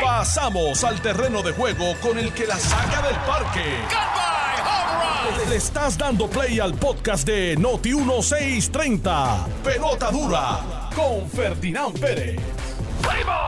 [0.00, 3.60] Pasamos al terreno de juego con el que la saca del parque.
[5.48, 9.46] Le estás dando play al podcast de Noti 1630.
[9.64, 12.40] Pelota dura con Ferdinand Pérez.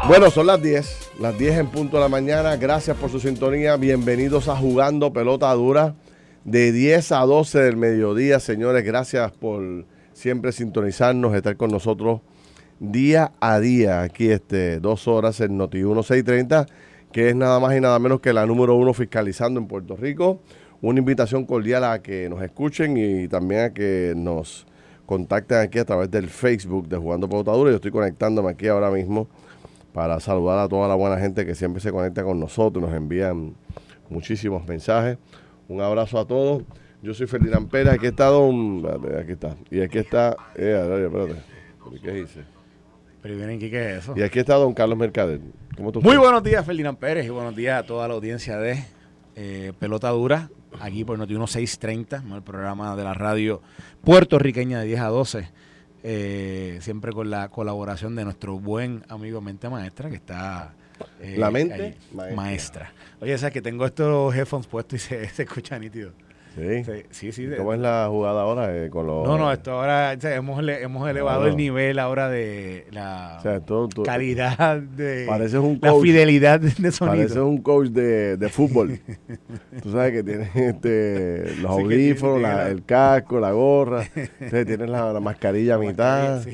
[0.07, 2.56] Bueno, son las 10, las 10 en punto de la mañana.
[2.56, 3.76] Gracias por su sintonía.
[3.76, 5.95] Bienvenidos a Jugando Pelota Dura
[6.45, 8.85] de 10 a 12 del mediodía, señores.
[8.85, 12.21] Gracias por siempre sintonizarnos, estar con nosotros
[12.81, 14.03] día a día.
[14.03, 16.66] Aquí, este, dos horas en Noti 1630,
[17.12, 20.41] que es nada más y nada menos que la número uno fiscalizando en Puerto Rico.
[20.80, 24.66] Una invitación cordial a que nos escuchen y también a que nos
[25.06, 27.70] contacten aquí a través del Facebook de Jugando Pelota Dura.
[27.70, 29.29] Yo estoy conectándome aquí ahora mismo
[29.93, 33.54] para saludar a toda la buena gente que siempre se conecta con nosotros, nos envían
[34.10, 35.18] muchísimos mensajes.
[35.68, 36.65] Un abrazo a todos.
[37.02, 38.84] Yo soy Ferdinand Pérez, aquí está Don...
[39.20, 39.54] Aquí está.
[39.70, 40.37] Y aquí está...
[40.56, 41.34] Eh, espérate.
[42.02, 42.53] ¿Qué dice?
[43.24, 44.12] Pero vienen aquí, ¿qué es eso?
[44.14, 45.41] Y aquí está Don Carlos Mercader.
[45.78, 48.85] ¿Cómo tú Muy buenos días, Ferdinand Pérez, y buenos días a toda la audiencia de
[49.35, 53.63] eh, Pelota Dura, aquí por Noti 1630, el programa de la radio
[54.02, 55.48] puertorriqueña de 10 a 12.
[56.02, 60.74] Eh, siempre con la colaboración de nuestro buen amigo Mente Maestra, que está...
[61.18, 62.93] Eh, la mente maestra.
[63.23, 66.13] Oye, sabes que tengo estos headphones puestos y se, se escucha nítido.
[66.55, 67.03] Sí.
[67.11, 67.49] sí, sí.
[67.57, 69.27] ¿Cómo es la jugada ahora eh, con los...
[69.27, 73.41] No, no, esto ahora hemos, hemos elevado el nivel ahora de la
[74.05, 75.27] calidad de...
[75.59, 77.17] un La fidelidad de sonido.
[77.17, 79.01] Pareces un coach de, de fútbol.
[79.83, 84.05] tú sabes que tienes este, los audífonos, el casco, la gorra.
[84.15, 86.47] Entonces tienes la, mascarilla a mitad.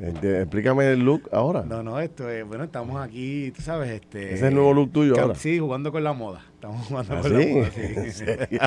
[0.00, 1.62] Este, explícame el look ahora.
[1.62, 2.46] No, no, esto es...
[2.46, 4.26] Bueno, estamos aquí, tú sabes, este...
[4.26, 5.34] Ese es el nuevo look tuyo ahora.
[5.34, 6.49] Sí, jugando con la moda.
[6.60, 7.70] Estamos jugando ¿Ah, con la moda,
[8.12, 8.58] sí.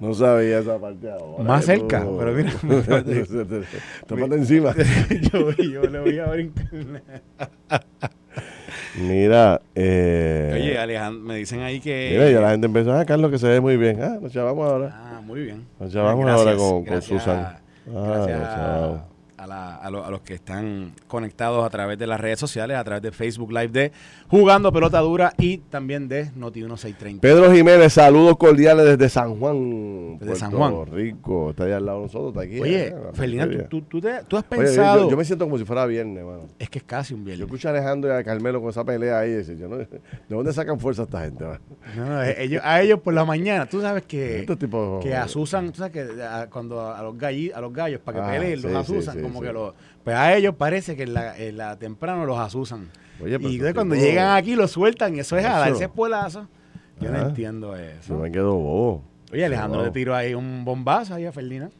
[0.00, 1.44] no sabía esa parte ahora.
[1.44, 2.52] Más cerca, pero mira.
[4.08, 4.74] Tómate encima.
[5.32, 6.66] yo, yo le voy a brincar.
[8.98, 12.08] Mira, eh, Oye, Alejandro, me dicen ahí que.
[12.10, 14.02] Mira, ya la gente empezó, ah, Carlos, que se ve muy bien.
[14.02, 14.90] Ah, nos chavamos ahora.
[14.92, 15.64] Ah, muy bien.
[15.78, 17.38] Nos chavamos ahora con, con Susan.
[17.38, 19.11] Ah, gracias
[19.50, 23.50] a, los que están conectados a través de las redes sociales, a través de Facebook
[23.50, 23.92] Live de
[24.28, 27.20] Jugando Pelota Dura y también de Noti 1630.
[27.20, 30.18] Pedro Jiménez, saludos cordiales desde San Juan.
[30.18, 30.86] Desde San Juan.
[30.86, 32.60] Rico, está ahí al lado de nosotros, está aquí.
[32.60, 35.10] Oye, eh, Ferdinand, ¿tú, tú, tú, has pensado.
[35.10, 36.48] yo, me siento como si fuera viernes, mano.
[36.58, 37.40] Es que es casi un viernes.
[37.40, 39.32] Yo escucho a Alejandro y a Carmelo con esa pelea ahí.
[39.32, 39.88] Y yo, ¿De
[40.28, 41.44] dónde sacan fuerza esta gente?
[41.96, 44.46] No, eh, ellos, a ellos por la mañana, tú sabes que,
[45.02, 48.30] que asusan, tú sabes que cuando a los, gallos, a los gallos para que ah,
[48.30, 52.38] peleen, los asusan, como que los pues a ellos parece que en la, temprano los
[52.38, 52.90] asusan.
[53.20, 56.48] y entonces cuando llegan aquí los sueltan y eso es a darse espuelazo.
[57.00, 58.14] Yo no entiendo eso.
[58.14, 59.04] Yo me quedo bobo.
[59.32, 61.70] Oye, Alejandro le tiró ahí un bombazo ahí a Ferdina.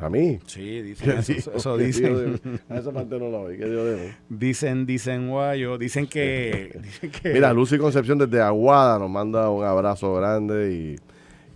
[0.00, 0.38] ¿A mí?
[0.46, 2.40] Sí, dicen eso, eso dicen.
[2.68, 3.98] A esa parte no la oí, ¿qué Dios
[4.28, 7.34] Dicen, dicen guayo, dicen que, dicen que...
[7.34, 10.96] Mira, Lucy Concepción desde Aguada nos manda un abrazo grande y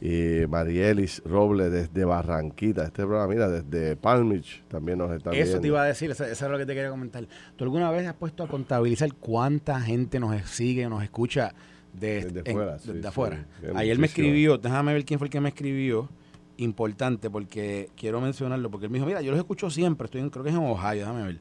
[0.01, 2.85] y Marielis Robles desde Barranquita.
[2.85, 6.41] Este programa, mira, desde Palmich también nos está Eso te iba a decir, eso, es
[6.41, 7.27] lo que te quería comentar.
[7.57, 11.55] ¿Tú alguna vez has puesto a contabilizar cuánta gente nos sigue, nos escucha
[11.93, 12.77] desde afuera?
[12.85, 13.47] Desde afuera.
[13.75, 16.09] Ayer me escribió, déjame ver quién fue el que me escribió,
[16.57, 20.31] importante, porque quiero mencionarlo, porque él me dijo, mira, yo los escucho siempre, estoy en,
[20.31, 21.39] creo que es en Ohio, déjame ver.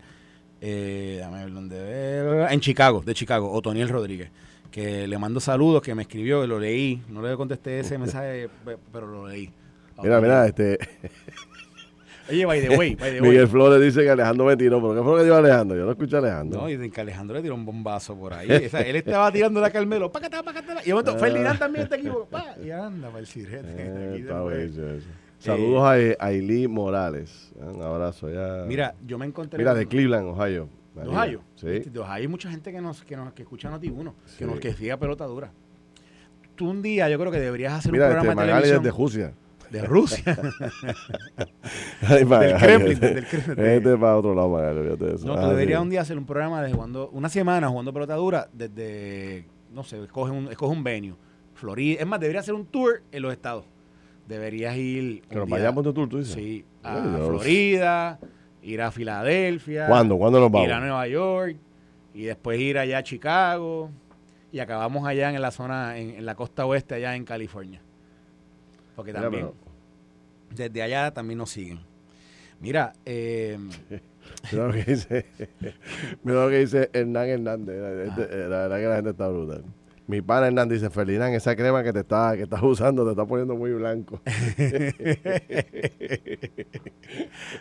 [0.61, 2.47] Eh, déjame ver dónde...
[2.49, 4.31] En Chicago, de Chicago, Otoniel Rodríguez
[4.73, 6.99] que le mando saludos, que me escribió, que lo leí.
[7.07, 8.49] No le contesté ese mensaje,
[8.91, 9.51] pero lo leí.
[10.01, 10.79] Mira, mira, este...
[12.29, 13.29] Oye, by the way, by the way.
[13.29, 14.81] Miguel Flores dice que Alejandro me tiró.
[14.81, 15.77] ¿Por qué fue lo que dio Alejandro?
[15.77, 16.61] Yo no escuché a Alejandro.
[16.61, 18.49] No, dicen que Alejandro le tiró un bombazo por ahí.
[18.49, 20.11] él estaba tirando la Carmelo.
[20.11, 20.81] Pácata, pácata.
[20.81, 21.19] Y de momento, ah.
[21.19, 22.09] Ferdinand también está aquí.
[22.65, 23.75] y anda para el chirete.
[23.77, 25.01] Eh,
[25.37, 27.51] Saludos a Ailí Morales.
[27.57, 28.31] Un abrazo.
[28.31, 28.63] Ya.
[28.65, 29.59] Mira, yo me encontré.
[29.59, 30.67] Mira, de Cleveland, Ohio.
[30.95, 31.41] ¿De Ohio?
[31.55, 31.79] Sí.
[31.79, 34.73] De Ohio hay mucha gente que nos, que nos que escucha Noti1, que nos que
[34.73, 35.51] siga pelota dura.
[36.55, 38.83] Tú un día yo creo que deberías hacer Mira, un programa este, de televisión.
[38.83, 39.33] de Rusia.
[39.71, 40.23] De Rusia.
[42.09, 43.65] del Kremlin, del Kremlin.
[43.65, 44.89] Este para otro lado, Magali,
[45.25, 48.13] No, tú ah, deberías un día hacer un programa de jugando, una semana jugando pelota
[48.15, 51.15] dura desde, no sé, escoge un, escoge un venue.
[51.55, 52.01] Florida.
[52.01, 53.65] Es más, deberías hacer un tour en los estados.
[54.27, 55.23] Deberías ir.
[55.23, 56.35] Que nos vayamos de tour, tú dices.
[56.35, 58.19] Sí, a Florida
[58.63, 59.87] ir a Filadelfia.
[59.87, 60.17] ¿Cuándo?
[60.17, 60.67] ¿Cuándo nos vamos?
[60.67, 61.57] Ir a Nueva York
[62.13, 63.91] y después ir allá a Chicago
[64.51, 67.81] y acabamos allá en la zona, en, la costa oeste, allá en California.
[68.95, 69.49] Porque también,
[70.51, 71.79] desde allá también nos siguen.
[72.59, 73.57] Mira, eh,
[74.51, 75.25] mira lo que dice,
[76.23, 77.75] mira lo que dice Hernán Hernández.
[77.75, 79.63] La, verdad que la gente está brutal.
[80.05, 83.25] Mi pana Hernán dice, Ferdinand, esa crema que te está, que estás usando te está
[83.25, 84.21] poniendo muy blanco.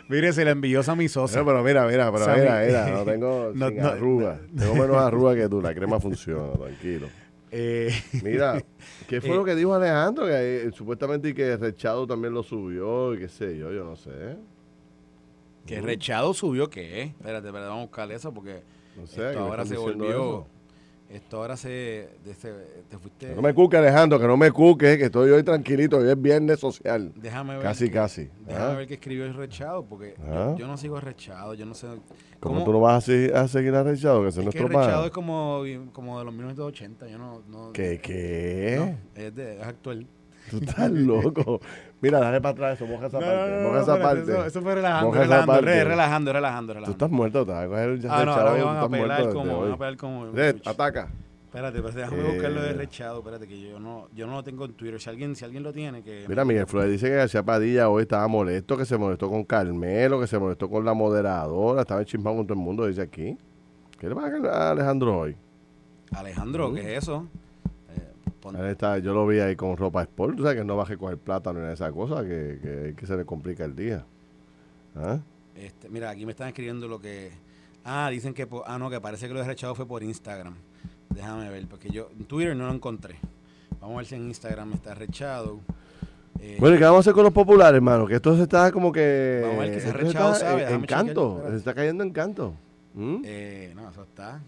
[0.09, 1.45] Mire, se le envió a mi sosa.
[1.45, 4.41] pero mira, mira, pero mira, mira, no tengo no, sin arruga.
[4.57, 7.07] tengo menos arruga que tú, la crema funciona, tranquilo.
[7.55, 7.93] Eh.
[8.23, 8.63] Mira,
[9.07, 10.25] ¿qué fue lo que dijo Alejandro?
[10.25, 14.37] Que eh, supuestamente que Rechado también lo subió y qué sé yo, yo no sé.
[15.67, 17.03] ¿Que Rechado subió qué?
[17.03, 18.63] Espérate, espérate, vamos a buscar eso porque
[18.97, 20.47] no sé, ahora se volvió...
[21.13, 22.09] Esto ahora se,
[22.89, 23.35] te fuiste.
[23.35, 26.59] no me cuque, Alejandro, que no me cuque, que estoy hoy tranquilito, hoy es viernes
[26.59, 27.11] social.
[27.15, 27.61] Déjame ver.
[27.61, 28.31] Casi, casi.
[28.47, 30.15] Déjame ver que escribió el rechado, porque
[30.57, 31.87] yo, no sigo rechado, yo no sé.
[32.39, 34.23] ¿Cómo, tú no vas a seguir, a seguir a rechado?
[34.23, 35.61] Que es, nuestro que rechado es como,
[35.91, 37.43] como de los 1980, yo no.
[37.47, 37.99] no ¿Qué?
[38.01, 38.95] ¿Qué?
[39.13, 40.07] es, de, es actual.
[40.49, 41.59] Tú estás loco.
[42.01, 43.63] Mira, dale para atrás eso, moja esa parte.
[43.63, 44.47] moja esa parte.
[44.47, 48.05] Eso, fue relajando, relajando, relajando, relajando, relajando, Tú estás muerto, te vas a coger el
[48.09, 50.31] Ah, no, ahora me van a pelar como, van a pelar como...
[50.31, 51.09] Red, ataca.
[51.45, 52.73] Espérate, pero déjame buscarlo de eh.
[52.73, 54.99] rechado, espérate, que yo no, yo no lo tengo en Twitter.
[54.99, 56.25] Si alguien, si alguien lo tiene, que...
[56.27, 60.19] Mira, Miguel Flores dice que García Padilla hoy estaba molesto, que se molestó con Carmelo,
[60.19, 63.37] que se molestó con la moderadora, estaba chismado con todo el mundo, dice aquí.
[63.99, 65.37] ¿Qué le va a Alejandro hoy?
[66.11, 67.27] Alejandro, ¿qué es eso?
[68.45, 71.11] Ahí está, yo lo vi ahí con ropa sport, o sea que no baje con
[71.11, 74.05] el plátano ni esa cosa, que, que, se le complica el día.
[74.95, 75.19] ¿Ah?
[75.55, 77.31] Este, mira, aquí me están escribiendo lo que...
[77.85, 78.47] Ah, dicen que...
[78.65, 80.55] Ah, no, que parece que lo he rechado fue por Instagram.
[81.09, 83.15] Déjame ver, porque yo en Twitter no lo encontré.
[83.79, 85.59] Vamos a ver si en Instagram está rechado.
[86.39, 88.07] Eh, bueno, ¿y qué vamos a hacer con los populares, hermano?
[88.07, 89.41] Que esto se está como que...
[89.43, 90.69] Vamos a ver que se ha rechado, ¿sabes?
[90.71, 92.55] En, canto, se está cayendo en canto.
[92.93, 93.21] ¿Mm?
[93.23, 94.41] Eh, no, eso está...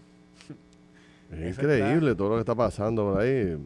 [1.30, 3.58] Es increíble todo lo que está pasando por ahí.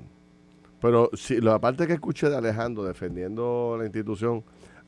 [0.80, 4.42] Pero si la parte que escuché de Alejandro defendiendo la institución.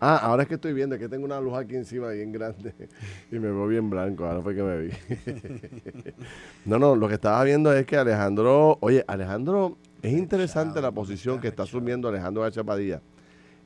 [0.05, 2.75] Ah, ahora es que estoy viendo que tengo una luz aquí encima bien grande
[3.31, 4.25] y me veo bien blanco.
[4.25, 4.91] Ahora fue que me vi.
[6.65, 8.79] no, no, lo que estaba viendo es que Alejandro.
[8.81, 13.01] Oye, Alejandro, es interesante la posición que está asumiendo Alejandro García Padilla.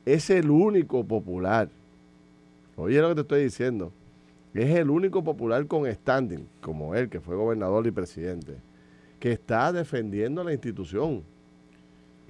[0.05, 1.69] Es el único popular.
[2.75, 3.91] Oye, lo que te estoy diciendo.
[4.53, 8.55] Es el único popular con standing, como él, que fue gobernador y presidente,
[9.19, 11.23] que está defendiendo la institución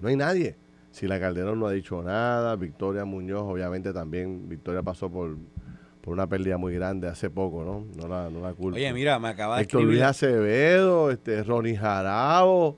[0.02, 0.56] no hay nadie.
[0.92, 5.38] Si la Calderón no ha dicho nada, Victoria Muñoz, obviamente también, Victoria pasó por,
[6.02, 7.86] por una pérdida muy grande hace poco, ¿no?
[7.96, 8.78] No la, no la culpa.
[8.78, 12.78] Oye, mira, me acaba de Héctor Luis Acevedo, este, Ronnie Jarabo,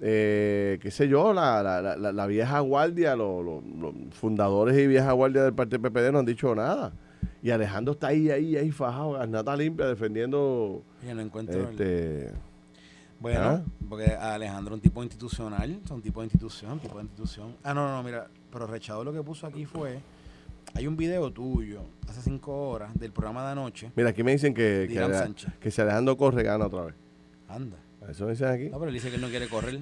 [0.00, 3.62] eh, qué sé yo, la, la, la, vieja guardia, los,
[4.12, 6.92] fundadores y vieja guardia del Partido PPD no han dicho nada.
[7.42, 10.82] Y Alejandro está ahí, ahí, ahí fajado, garnata limpia, defendiendo...
[11.04, 12.32] Ya no encuentro este,
[13.20, 13.62] bueno, ¿Ah?
[13.88, 17.54] porque Alejandro es un tipo institucional, es un tipo de institución, tipo de institución.
[17.62, 20.00] Ah, no, no, mira, pero Rechado lo que puso aquí fue,
[20.74, 23.92] hay un video tuyo hace cinco horas del programa de anoche.
[23.94, 24.88] Mira, aquí me dicen que,
[25.60, 26.94] que, si Alejandro corre, gana otra vez.
[27.48, 27.76] Anda.
[28.08, 28.70] ¿Eso me dicen aquí?
[28.70, 29.80] No, pero él dice que él no quiere correr.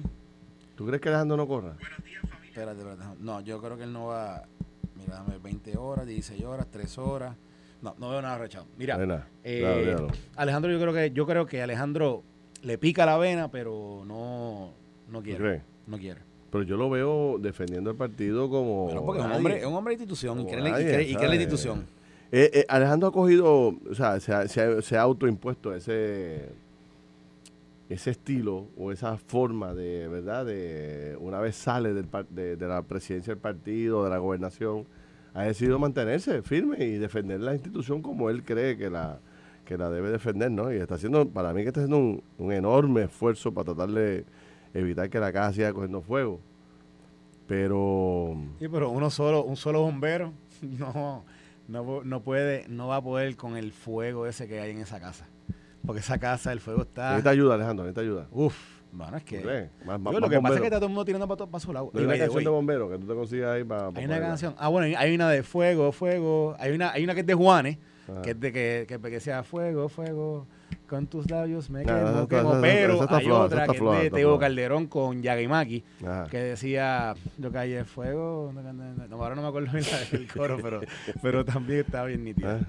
[0.75, 1.75] ¿Tú crees que Alejandro no corra?
[1.79, 2.49] Buenos días, familia.
[2.49, 3.03] Espérate, espérate.
[3.21, 4.43] No, yo creo que él no va,
[4.95, 7.35] mira, dame 20 horas, 16 horas, 3 horas.
[7.81, 8.65] No, no veo nada rechado.
[8.77, 9.95] Mira, eh,
[10.35, 12.23] Alejandro, yo creo que yo creo que Alejandro
[12.63, 14.71] le pica la vena, pero no,
[15.09, 15.61] no quiere.
[15.87, 16.21] No quiere.
[16.51, 18.85] Pero yo lo veo defendiendo el partido como.
[18.85, 21.85] Bueno, porque es un hombre, es un hombre de institución y quiere, la institución.
[22.31, 26.49] Eh, eh, Alejandro ha cogido, o sea, se ha, se ha, autoimpuesto ese
[27.89, 30.45] ese estilo o esa forma de, ¿verdad?
[30.45, 34.85] De una vez sale del, de, de, la presidencia del partido, de la gobernación,
[35.33, 39.19] ha decidido mantenerse firme y defender la institución como él cree que la,
[39.69, 40.73] que la debe defender, ¿no?
[40.73, 44.25] Y está haciendo, para mí que está haciendo un, enorme esfuerzo para tratar de
[44.73, 46.39] evitar que la casa siga cogiendo fuego.
[47.45, 48.35] Pero...
[48.57, 51.23] Sí, pero uno solo, un solo bombero no,
[51.67, 54.99] no, no puede, no va a poder con el fuego ese que hay en esa
[54.99, 55.27] casa.
[55.85, 57.09] Porque esa casa, el fuego está...
[57.09, 58.27] Necesita ayuda, Alejandro, necesita ayuda.
[58.31, 58.55] Uf,
[58.91, 59.69] bueno, es que...
[59.85, 61.91] lo que pasa es que está todo el mundo tirando para, para su lado.
[61.93, 63.91] Hay una canción de bombero que tú te consigas ahí para...
[63.93, 64.55] hay una canción...
[64.57, 66.55] Ah, bueno, hay una de fuego, fuego.
[66.57, 67.77] Hay una, hay una que es de Juanes
[68.23, 70.47] que es de que, que, sea fuego, fuego,
[70.87, 72.59] con tus labios me quemo, quemo.
[72.61, 75.83] Pero hay otra que es de Teo Calderón con Yagimaki,
[76.29, 80.81] que decía, yo caí fuego, no, ahora no me acuerdo bien del coro, pero,
[81.21, 82.49] pero también estaba bien nítido.
[82.49, 82.59] Ah.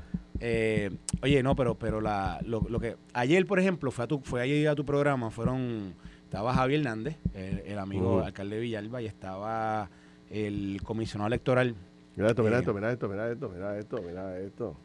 [0.43, 0.91] Eh,
[1.23, 4.41] oye, no, pero, pero la, lo, lo, que ayer, por ejemplo, fue a tu, fue
[4.41, 5.95] ayer a tu programa, fueron,
[6.25, 9.91] estaba Javier Hernández, el, amigo alcalde de Villalba, y estaba
[10.31, 11.75] el comisionado electoral.
[12.17, 14.77] Mira esto, mira eh, esto, mira esto, mira esto, mira esto, mira esto.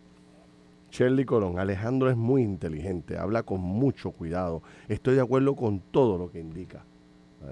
[0.96, 4.64] Shirley Colón, Alejandro es muy inteligente, habla con mucho cuidado.
[4.88, 6.86] Estoy de acuerdo con todo lo que indica.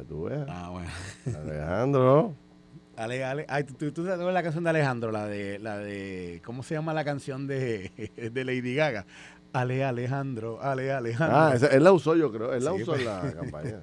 [0.08, 0.46] ¿Tú ves?
[0.48, 0.90] Ah, bueno.
[1.38, 2.36] Alejandro.
[2.96, 6.62] Ale, ale, ay, ¿tú, tú, sabes la canción de Alejandro, la de, la de, ¿cómo
[6.62, 7.92] se llama la canción de,
[8.32, 9.08] de Lady Gaga?
[9.52, 11.36] Ale Alejandro, Ale Alejandro.
[11.36, 13.82] Ah, esa, él la usó yo creo, él la usó en la campaña.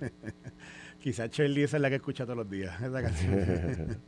[1.01, 3.99] Quizás Shirley esa es la que escucha todos los días, esa canción.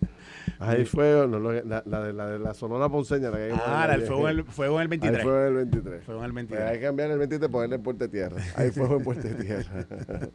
[0.59, 3.31] Ahí fue la, la, de, la, de la Sonora Ponceña.
[3.31, 5.19] La que ah, el fuego, en el, fuego en el 23.
[5.19, 6.05] Ahí fue en el 23.
[6.05, 6.61] Fuego en el 23.
[6.61, 8.43] Pues hay que cambiar el 23 y ponerle en Puerto Tierra.
[8.57, 9.87] Ahí fuego en Puerto Tierra.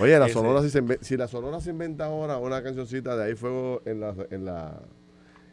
[0.00, 3.34] Oye, la Sonora, si, se, si la Sonora se inventa ahora una cancioncita de Ahí
[3.34, 4.14] Fuego en la...
[4.30, 4.80] En la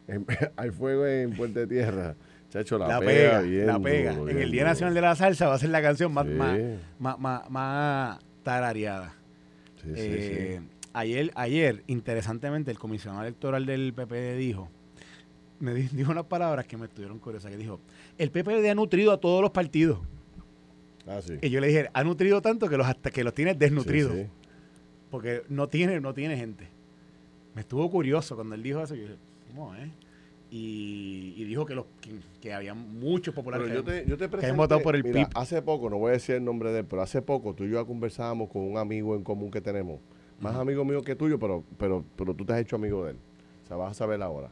[0.55, 2.15] hay fuego en Puerto Tierra.
[2.49, 4.13] Chacho, la, la pega, bien La pega.
[4.13, 7.49] en el Día Nacional de la Salsa va a ser la canción más, más, más,
[7.49, 9.13] más, tarareada.
[9.83, 10.61] Sí, sí, eh,
[10.97, 14.69] ayer, ayer, interesantemente, el comisionado electoral del PPD dijo,
[15.59, 17.79] me dijo unas palabras que me estuvieron curiosas, que dijo,
[18.17, 19.99] el PPD ha nutrido a todos los partidos.
[21.07, 21.35] Ah, sí.
[21.41, 24.13] Y yo le dije, ha nutrido tanto que los hasta que los tiene desnutridos.
[25.09, 26.67] Porque no tiene, no tiene gente.
[27.55, 28.93] Me estuvo curioso cuando él dijo eso.
[28.93, 29.15] Yo dije,
[29.47, 29.89] ¿cómo, eh?
[30.49, 31.85] Y, dijo que, los,
[32.41, 35.61] que, había muchos populares yo te, yo te que habían votado por el mira, Hace
[35.61, 37.85] poco, no voy a decir el nombre de él, pero hace poco tú y yo
[37.85, 39.99] conversábamos con un amigo en común que tenemos
[40.39, 43.17] más amigo mío que tuyo, pero, pero, pero tú te has hecho amigo de él.
[43.63, 44.49] O sea, vas a saber ahora.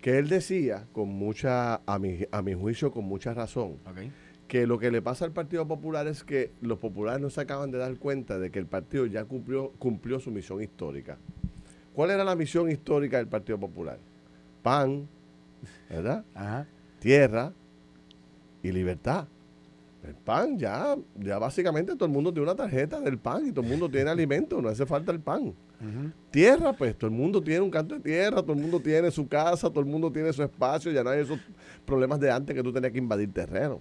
[0.00, 3.76] Que él decía, con mucha, a mi, a mi juicio, con mucha razón,
[4.48, 7.70] que lo que le pasa al Partido Popular es que los populares no se acaban
[7.70, 11.18] de dar cuenta de que el partido ya cumplió, cumplió su misión histórica.
[11.94, 13.98] ¿Cuál era la misión histórica del Partido Popular?
[14.62, 15.08] Pan,
[15.88, 16.24] ¿verdad?
[16.98, 17.52] Tierra
[18.62, 19.28] y libertad.
[20.04, 23.64] El pan, ya, ya básicamente todo el mundo tiene una tarjeta del pan y todo
[23.64, 25.54] el mundo tiene alimento, no hace falta el pan.
[26.30, 29.26] Tierra, pues todo el mundo tiene un canto de tierra, todo el mundo tiene su
[29.26, 31.40] casa, todo el mundo tiene su espacio, ya no hay esos
[31.84, 33.80] problemas de antes que tú tenías que invadir terreno.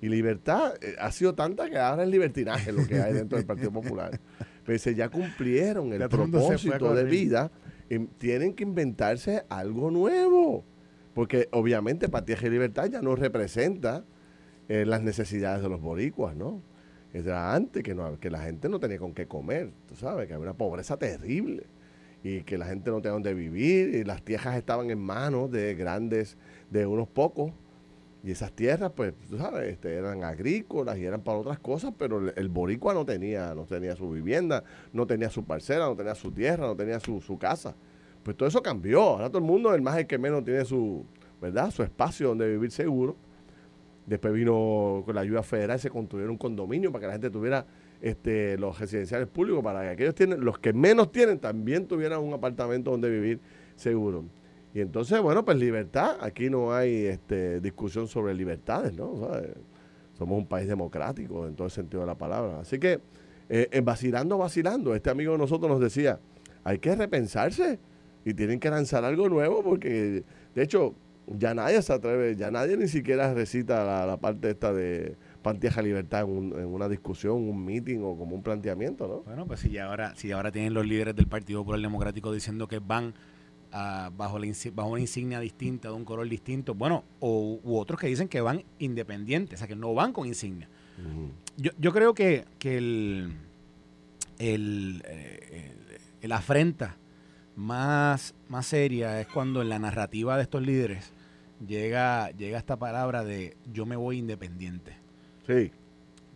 [0.00, 3.46] Y libertad eh, ha sido tanta que ahora es libertinaje lo que hay dentro del
[3.46, 4.20] Partido Popular.
[4.66, 7.50] Pero se ya cumplieron el propósito de vida,
[7.88, 10.64] y tienen que inventarse algo nuevo.
[11.14, 14.04] Porque obviamente y Libertad ya no representa
[14.68, 16.62] eh, las necesidades de los boricuas, ¿no?
[17.12, 20.34] Era antes que, no, que la gente no tenía con qué comer, tú sabes, que
[20.34, 21.66] había una pobreza terrible
[22.22, 25.74] y que la gente no tenía dónde vivir y las tierras estaban en manos de
[25.74, 26.36] grandes,
[26.70, 27.52] de unos pocos.
[28.22, 32.28] Y esas tierras, pues, tú sabes, este, eran agrícolas y eran para otras cosas, pero
[32.28, 36.30] el, boricua no tenía, no tenía su vivienda, no tenía su parcela, no tenía su
[36.32, 37.74] tierra, no tenía su, su casa.
[38.22, 39.00] Pues todo eso cambió.
[39.00, 41.06] Ahora todo el mundo, el más el que menos, tiene su,
[41.40, 41.70] ¿verdad?
[41.70, 43.16] Su espacio donde vivir seguro
[44.08, 47.66] Después vino con la ayuda federal, se construyeron un condominio para que la gente tuviera
[48.00, 52.32] este, los residenciales públicos, para que aquellos tienen, los que menos tienen también tuvieran un
[52.32, 53.40] apartamento donde vivir
[53.76, 54.24] seguro.
[54.72, 59.28] Y entonces, bueno, pues libertad, aquí no hay este, discusión sobre libertades, ¿no?
[60.16, 62.60] Somos un país democrático en todo el sentido de la palabra.
[62.60, 63.00] Así que,
[63.50, 66.18] eh, vacilando, vacilando, este amigo de nosotros nos decía,
[66.64, 67.78] hay que repensarse
[68.24, 70.22] y tienen que lanzar algo nuevo porque,
[70.54, 70.94] de hecho,
[71.36, 76.22] ya nadie se atreve, ya nadie ni siquiera recita la, parte esta de Pantieja Libertad
[76.22, 79.20] en, una discusión, un meeting o como un planteamiento, ¿no?
[79.22, 82.78] Bueno, pues si ahora, si ahora tienen los líderes del Partido Popular Democrático diciendo que
[82.78, 83.14] van
[83.70, 88.06] bajo, la, bajo una insignia distinta, de un color distinto, bueno, o, u otros que
[88.06, 90.68] dicen que van independientes, o sea, que no van con insignia.
[91.56, 93.32] yo, yo creo que, que el,
[94.38, 95.72] el, eh,
[96.22, 96.96] el, afrenta
[97.56, 101.12] más, más seria es cuando en la narrativa de estos líderes
[101.66, 104.96] llega, llega esta palabra de yo me voy independiente.
[105.46, 105.72] Sí.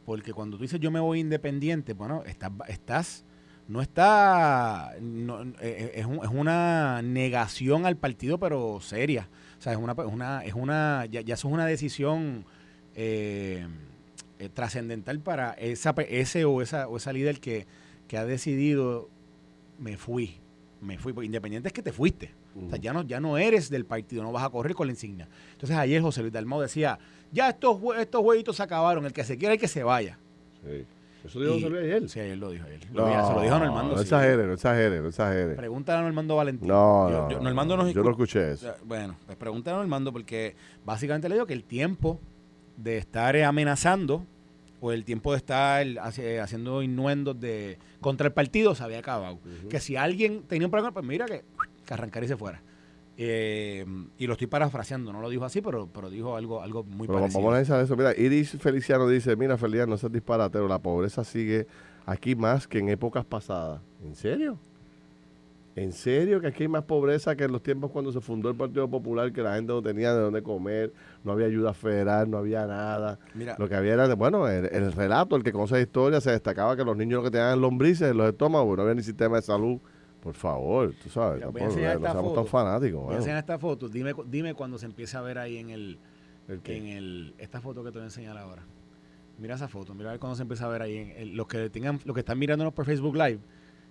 [0.05, 3.25] Porque cuando tú dices yo me voy independiente, bueno, estás, estás
[3.69, 9.29] no está, no, eh, eh, es, es, una negación al partido, pero seria.
[9.59, 12.45] O sea, es una, una es una, ya, ya eso es una decisión
[12.95, 13.67] eh,
[14.55, 17.67] trascendental para esa, ese o esa, o esa líder que,
[18.09, 19.09] que ha decidido,
[19.79, 20.37] me fui,
[20.81, 21.13] me fui.
[21.13, 22.31] Porque independiente es que te fuiste.
[22.55, 24.93] O sea, ya no, ya no eres del partido, no vas a correr con la
[24.93, 25.29] insignia.
[25.53, 26.99] Entonces ayer José Luis Dalmau decía,
[27.31, 30.19] ya estos, estos jueguitos se acabaron, el que se quiera hay que se vaya.
[30.63, 30.85] Sí.
[31.25, 32.09] ¿Eso dijo José Luis ayer?
[32.09, 32.81] Sí, ayer lo dijo ayer.
[32.93, 33.95] No, se lo dijo a Normando.
[33.95, 35.55] No exagere, no exagere, no exagere.
[35.55, 36.69] Pregúntale a Normando Valentín.
[36.69, 38.75] No, no, yo, Normando nos yo no escuché eso.
[38.85, 42.21] Bueno, pues pregúntale a Normando porque básicamente le digo que el tiempo
[42.77, 44.27] de estar amenazando
[44.81, 49.39] o el tiempo de estar haciendo innuendos de contra el partido se había acabado.
[49.71, 51.45] Que si alguien tenía un problema, pues mira que,
[51.93, 52.63] que arrancar y se fuera.
[53.17, 53.85] Eh,
[54.17, 57.43] y lo estoy parafraseando, no lo dijo así, pero, pero dijo algo, algo muy parecido.
[57.43, 57.97] Vamos a eso.
[57.97, 61.67] Mira, Iris Feliciano dice, mira Feliciano, no seas disparatero, la pobreza sigue
[62.07, 63.81] aquí más que en épocas pasadas.
[64.03, 64.59] ¿En serio?
[65.75, 68.57] ¿En serio que aquí hay más pobreza que en los tiempos cuando se fundó el
[68.57, 70.93] Partido Popular, que la gente no tenía de dónde comer,
[71.25, 73.19] no había ayuda federal, no había nada?
[73.35, 76.77] Mira, lo que había era, bueno, el, relato, el que conoce la historia, se destacaba
[76.77, 79.43] que los niños lo que tenían lombrices en los estómagos, no había ni sistema de
[79.43, 79.79] salud
[80.23, 83.03] por favor, tú sabes, no, somos tan fanáticos.
[83.03, 83.89] Voy a enseñar esta foto.
[83.89, 85.99] Dime, dime cuando se empieza a ver ahí en el,
[86.49, 88.63] en el esta foto que te voy a enseñar ahora.
[89.39, 91.69] Mira esa foto, mira a ver cuando se empieza a ver ahí en los que
[91.71, 93.41] tengan los que están mirándonos por Facebook Live.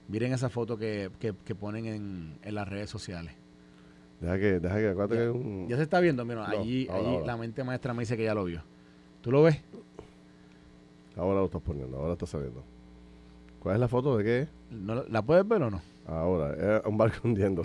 [0.07, 1.11] Miren esa foto que,
[1.59, 3.35] ponen en, las redes sociales.
[4.21, 5.67] Deja que, deja que, ya, que un...
[5.67, 8.45] ya se está viendo, mira, allí, allí la mente maestra me dice que ya lo
[8.45, 8.63] vio.
[9.19, 9.61] ¿Tú lo ves?
[11.17, 12.63] Ahora lo estás poniendo, ahora está saliendo.
[13.59, 14.47] ¿Cuál es la foto de qué?
[14.69, 15.90] ¿No, ¿La puedes ver o no?
[16.05, 17.63] Ahora, un barco hundiendo.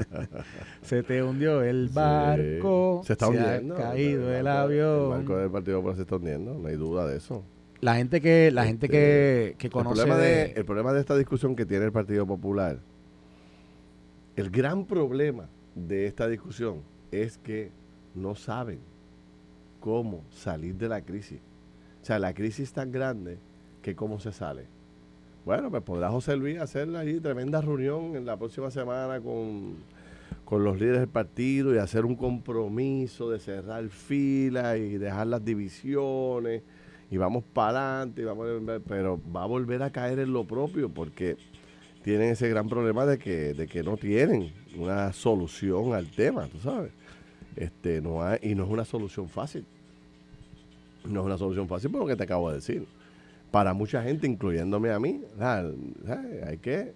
[0.82, 3.02] se te hundió el barco.
[3.04, 3.74] Se está hundiendo.
[3.76, 5.02] Ha caído el, avión.
[5.04, 7.44] El barco del Partido Popular se está hundiendo, no hay duda de eso.
[7.80, 10.00] La gente que, la gente que, este, conoce.
[10.00, 12.80] El problema de, el problema de esta discusión que tiene el Partido Popular,
[14.36, 17.70] el gran problema de esta discusión es que
[18.14, 18.80] no saben
[19.80, 21.40] cómo salir de la crisis.
[22.02, 23.38] O sea, la crisis es tan grande
[23.82, 24.66] que cómo se sale.
[25.44, 29.76] Bueno, pues podrá José Luis hacer ahí tremenda reunión en la próxima semana con,
[30.50, 36.62] los líderes del partido y hacer un compromiso de cerrar filas y dejar las divisiones
[37.10, 38.26] y vamos para adelante,
[38.86, 41.36] pero va a volver a caer en lo propio porque
[42.02, 46.58] tienen ese gran problema de que, de que no tienen una solución al tema, tú
[46.58, 46.92] sabes.
[47.56, 49.64] Este, no hay, y no es una solución fácil.
[51.04, 52.86] No es una solución fácil por lo que te acabo de decir
[53.50, 56.92] para mucha gente, incluyéndome a mí, hay que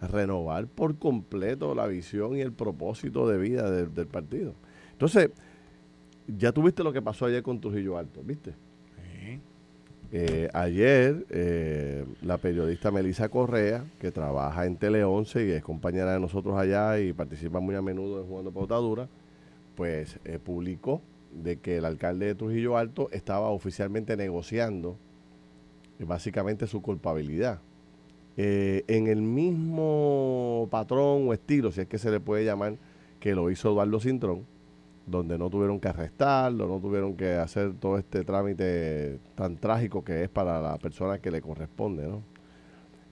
[0.00, 4.54] renovar por completo la visión y el propósito de vida del partido.
[4.92, 5.30] Entonces,
[6.26, 8.54] ya tuviste lo que pasó ayer con Trujillo Alto, ¿viste?
[10.16, 16.12] Eh, ayer, eh, la periodista Melissa Correa, que trabaja en Tele 11 y es compañera
[16.12, 19.08] de nosotros allá y participa muy a menudo en Jugando Pautadura,
[19.74, 24.98] pues eh, publicó de que el alcalde de Trujillo Alto estaba oficialmente negociando
[26.00, 27.60] básicamente su culpabilidad.
[28.36, 32.76] Eh, en el mismo patrón o estilo, si es que se le puede llamar,
[33.20, 34.44] que lo hizo Eduardo Cintrón,
[35.06, 40.24] donde no tuvieron que arrestarlo, no tuvieron que hacer todo este trámite tan trágico que
[40.24, 42.22] es para la persona que le corresponde, ¿no?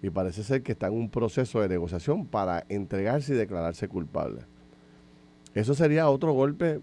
[0.03, 4.43] Y parece ser que está en un proceso de negociación para entregarse y declararse culpable.
[5.55, 6.81] Eso sería otro golpe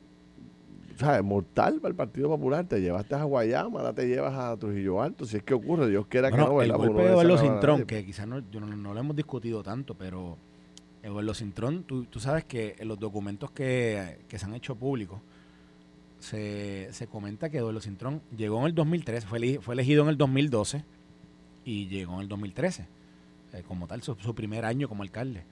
[0.99, 2.65] sea, mortal para el Partido Popular.
[2.65, 5.25] Te llevaste a Guayama, ahora te llevas a Trujillo Alto.
[5.25, 6.61] Si es que ocurre, Dios quiera que no.
[6.61, 10.37] El golpe de Eduardo Cintrón, que quizás no, no, lo hemos discutido tanto, pero
[11.01, 15.19] Eduardo Cintrón, tú, tú sabes que en los documentos que, se han hecho públicos,
[16.19, 20.17] se, se comenta que Eduardo Cintrón llegó en el 2013, fue, fue elegido en el
[20.17, 20.83] 2012
[21.63, 22.87] y llegó en el 2013,
[23.53, 25.45] eh, como tal, su, su, primer año como alcalde.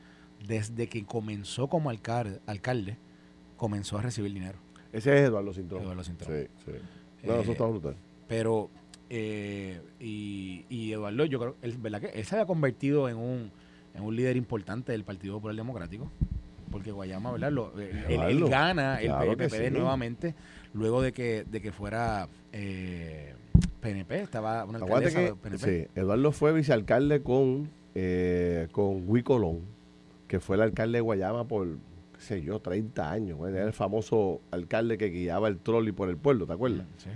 [0.45, 2.97] Desde que comenzó como alcalde, alcalde,
[3.55, 4.59] comenzó a recibir dinero.
[4.91, 5.83] Ese es Eduardo Cintrón.
[5.83, 6.31] Eduardo Cintrón.
[6.33, 6.71] Sí, sí.
[7.23, 7.95] No, eso está brutal.
[8.27, 8.69] Pero,
[9.09, 13.51] eh, y, y, Eduardo, yo creo, él, ¿verdad que él se había convertido en un,
[13.93, 16.11] en un líder importante del Partido Popular Democrático?
[16.71, 17.51] Porque Guayama, ¿verdad?
[17.51, 20.35] Lo, él, gana el PPD nuevamente
[20.73, 23.33] luego de que, de que fuera eh,
[23.79, 25.65] PNP, estaba una alcaldesa que, PNP.
[25.65, 29.61] Sí, Eduardo fue vicealcalde con, eh, con Colón,
[30.27, 31.77] que fue el alcalde de Guayama por
[32.19, 33.39] sé yo, 30 años.
[33.47, 36.85] Era el famoso alcalde que guiaba el trolley por el pueblo, ¿te acuerdas?
[36.97, 37.09] Sí.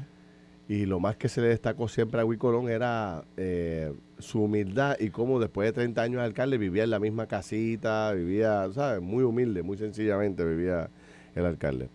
[0.67, 5.09] Y lo más que se le destacó siempre a Huicolón era eh, su humildad y
[5.09, 9.01] cómo después de 30 años de alcalde vivía en la misma casita, vivía, ¿sabes?
[9.01, 10.89] Muy humilde, muy sencillamente vivía
[11.35, 11.89] el alcalde.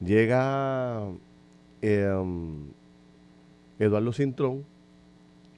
[0.00, 1.04] Llega
[1.82, 2.64] em,
[3.78, 4.64] Eduardo Cintrón,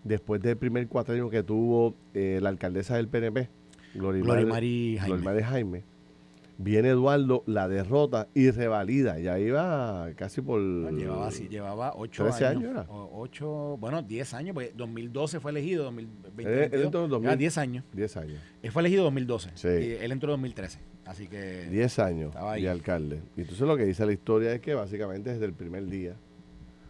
[0.05, 3.49] después del primer cuatrenio que tuvo eh, la alcaldesa del PNP,
[3.95, 5.43] Glorimari Jaime.
[5.43, 5.98] Jaime
[6.61, 9.21] Viene Eduardo, la derrota y revalida.
[9.21, 10.61] Ya iba casi por.
[10.61, 12.43] llevaba, sí, llevaba 8 años.
[12.43, 16.65] años 8, bueno, 10 años, porque 2012 fue elegido, 2020.
[16.65, 17.85] Eh, él entró en 2000, 10 años.
[17.93, 18.43] 10 años.
[18.61, 19.51] Él fue elegido en 2012.
[19.55, 19.69] Sí.
[19.69, 20.81] Y él entró en 2013.
[21.07, 21.69] Así que.
[21.71, 23.23] 10 años y alcalde.
[23.37, 26.17] Y entonces lo que dice la historia es que básicamente desde el primer día,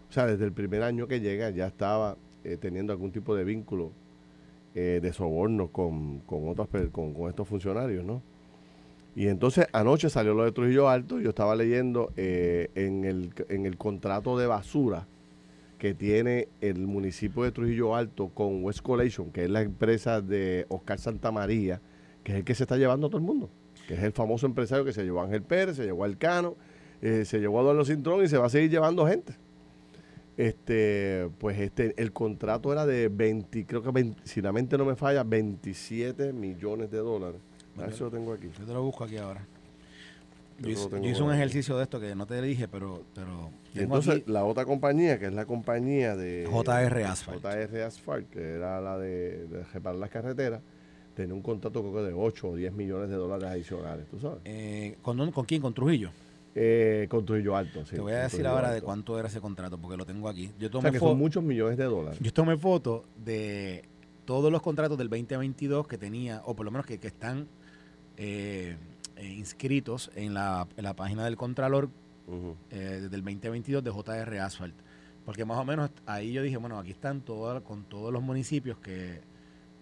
[0.08, 3.44] o sea, desde el primer año que llega, ya estaba eh, teniendo algún tipo de
[3.44, 3.92] vínculo
[4.74, 8.22] eh, de soborno con, con, otros, con, con estos funcionarios, ¿no?
[9.18, 13.66] Y entonces anoche salió lo de Trujillo Alto, yo estaba leyendo eh, en, el, en
[13.66, 15.08] el contrato de basura
[15.76, 20.66] que tiene el municipio de Trujillo Alto con West Collation, que es la empresa de
[20.68, 21.80] Oscar Santamaría,
[22.22, 23.50] que es el que se está llevando a todo el mundo,
[23.88, 26.54] que es el famoso empresario que se llevó a Ángel Pérez, se llevó a Elcano,
[27.02, 29.34] eh, se llevó a Eduardo Cintrón y se va a seguir llevando gente.
[30.36, 34.94] Este, pues este, el contrato era de 20, creo que si la mente no me
[34.94, 37.40] falla, 27 millones de dólares
[37.86, 38.48] eso lo tengo aquí.
[38.58, 39.46] Yo te lo busco aquí ahora.
[40.60, 43.04] Yo, hice, un ejercicio de esto que no te dije, pero...
[43.14, 46.48] pero entonces, la otra compañía, que es la compañía de...
[46.50, 47.40] JR Asphalt.
[47.42, 50.60] JR Asphalt, que era la de, reparar las carreteras,
[51.14, 54.40] tenía un contrato creo que de 8 o 10 millones de dólares adicionales, ¿tú sabes?
[54.44, 55.62] Eh, ¿con, ¿con, quién?
[55.62, 56.10] ¿Con Trujillo?
[56.56, 57.94] Eh, con Trujillo Alto, sí.
[57.94, 60.50] Te voy a decir ahora de cuánto era ese contrato, porque lo tengo aquí.
[60.58, 62.18] Yo tomé o sea, que son muchos millones de dólares.
[62.20, 63.84] Yo tomé fotos de
[64.24, 67.48] todos los contratos del 2022 que tenía, o por lo menos que, están
[68.18, 68.76] eh,
[69.16, 71.88] eh, inscritos en la, página del Contralor
[72.70, 74.74] del 2022 de JR Asphalt.
[75.24, 78.78] Porque más o menos ahí yo dije, bueno, aquí están todos con todos los municipios
[78.78, 79.20] que,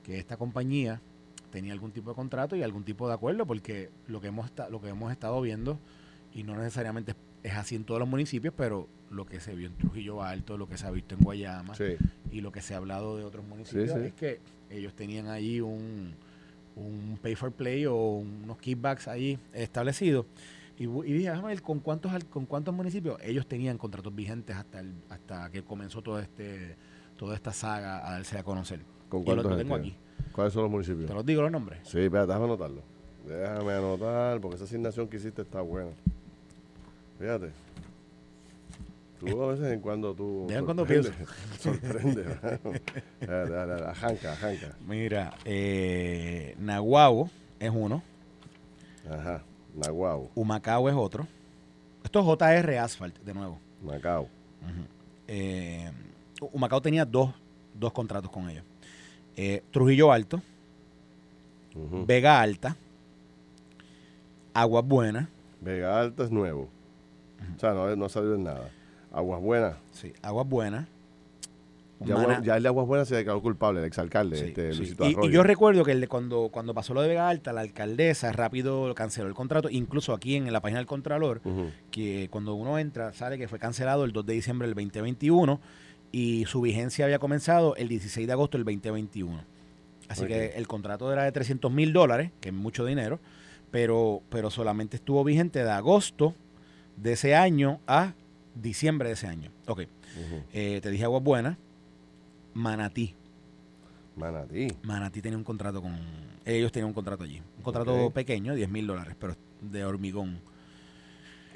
[0.02, 1.00] que esta compañía
[1.50, 4.80] tenía algún tipo de contrato y algún tipo de acuerdo, porque lo que hemos, lo
[4.80, 5.78] que hemos estado viendo,
[6.34, 9.74] y no necesariamente es así en todos los municipios, pero lo que se vio en
[9.76, 11.74] Trujillo Alto, lo que se ha visto en Guayama
[12.30, 16.14] y lo que se ha hablado de otros municipios es que ellos tenían ahí un,
[16.76, 20.26] un pay for play o unos kickbacks ahí establecidos.
[20.78, 24.80] Y, y dije, déjame ver con cuántos, con cuántos municipios ellos tenían contratos vigentes hasta
[24.80, 26.76] el, hasta que comenzó todo este
[27.16, 28.80] toda esta saga a darse a conocer.
[29.08, 29.94] ¿Con cuántos lo tengo aquí.
[30.32, 31.06] ¿Cuáles son los municipios?
[31.06, 31.80] ¿Te los digo los nombres?
[31.84, 32.82] Sí, espérate, déjame anotarlo.
[33.26, 35.90] Déjame anotar, porque esa asignación que hiciste está buena.
[37.18, 37.52] Fíjate.
[39.20, 40.46] Tú a veces en cuando tú.
[40.48, 41.14] De cuando piensas.
[41.58, 42.24] Sorprende.
[43.86, 44.76] Ajanca, ajanca.
[44.86, 48.02] Mira, eh, Nahuabo es uno.
[49.10, 49.42] Ajá,
[49.74, 50.30] Nahuabo.
[50.34, 51.26] Humacao es otro.
[52.04, 53.58] Esto es JR Asphalt, de nuevo.
[53.82, 54.28] Macao.
[55.28, 55.90] eh,
[56.52, 57.32] Humacao tenía dos,
[57.74, 58.64] dos contratos con ellos.
[59.36, 60.40] Eh, Trujillo Alto,
[62.06, 62.76] Vega Alta,
[64.54, 65.28] Aguas Buenas.
[65.60, 66.68] Vega Alta es nuevo.
[67.56, 68.70] O sea, no, no ha salido en nada.
[69.12, 69.76] Aguas Buenas.
[69.92, 70.86] Sí, Aguas Buenas.
[72.00, 76.06] Ya, el de Aguas Buenas se declaró culpable, el exalcalde, este, y, yo recuerdo que
[76.08, 80.36] cuando, cuando pasó lo de Vega Alta, la alcaldesa rápido canceló el contrato, incluso aquí
[80.36, 81.40] en la página del Contralor,
[81.90, 85.58] que cuando uno entra, sale que fue cancelado el 2 de diciembre del 2021
[86.12, 89.40] y su vigencia había comenzado el 16 de agosto del 2021.
[90.08, 93.20] Así que el contrato era de 300 mil dólares, que es mucho dinero,
[93.70, 96.34] pero, pero solamente estuvo vigente de agosto
[96.96, 98.12] de ese año a
[98.60, 99.50] diciembre de ese año.
[99.66, 99.82] Ok.
[100.52, 101.56] Eh, te dije Aguas Buenas.
[102.54, 103.14] Manatí.
[104.16, 104.68] Manatí.
[104.82, 105.94] Manatí tenía un contrato con.
[106.44, 107.42] Ellos tenían un contrato allí.
[107.58, 110.40] Un contrato pequeño, 10 mil dólares, pero de hormigón.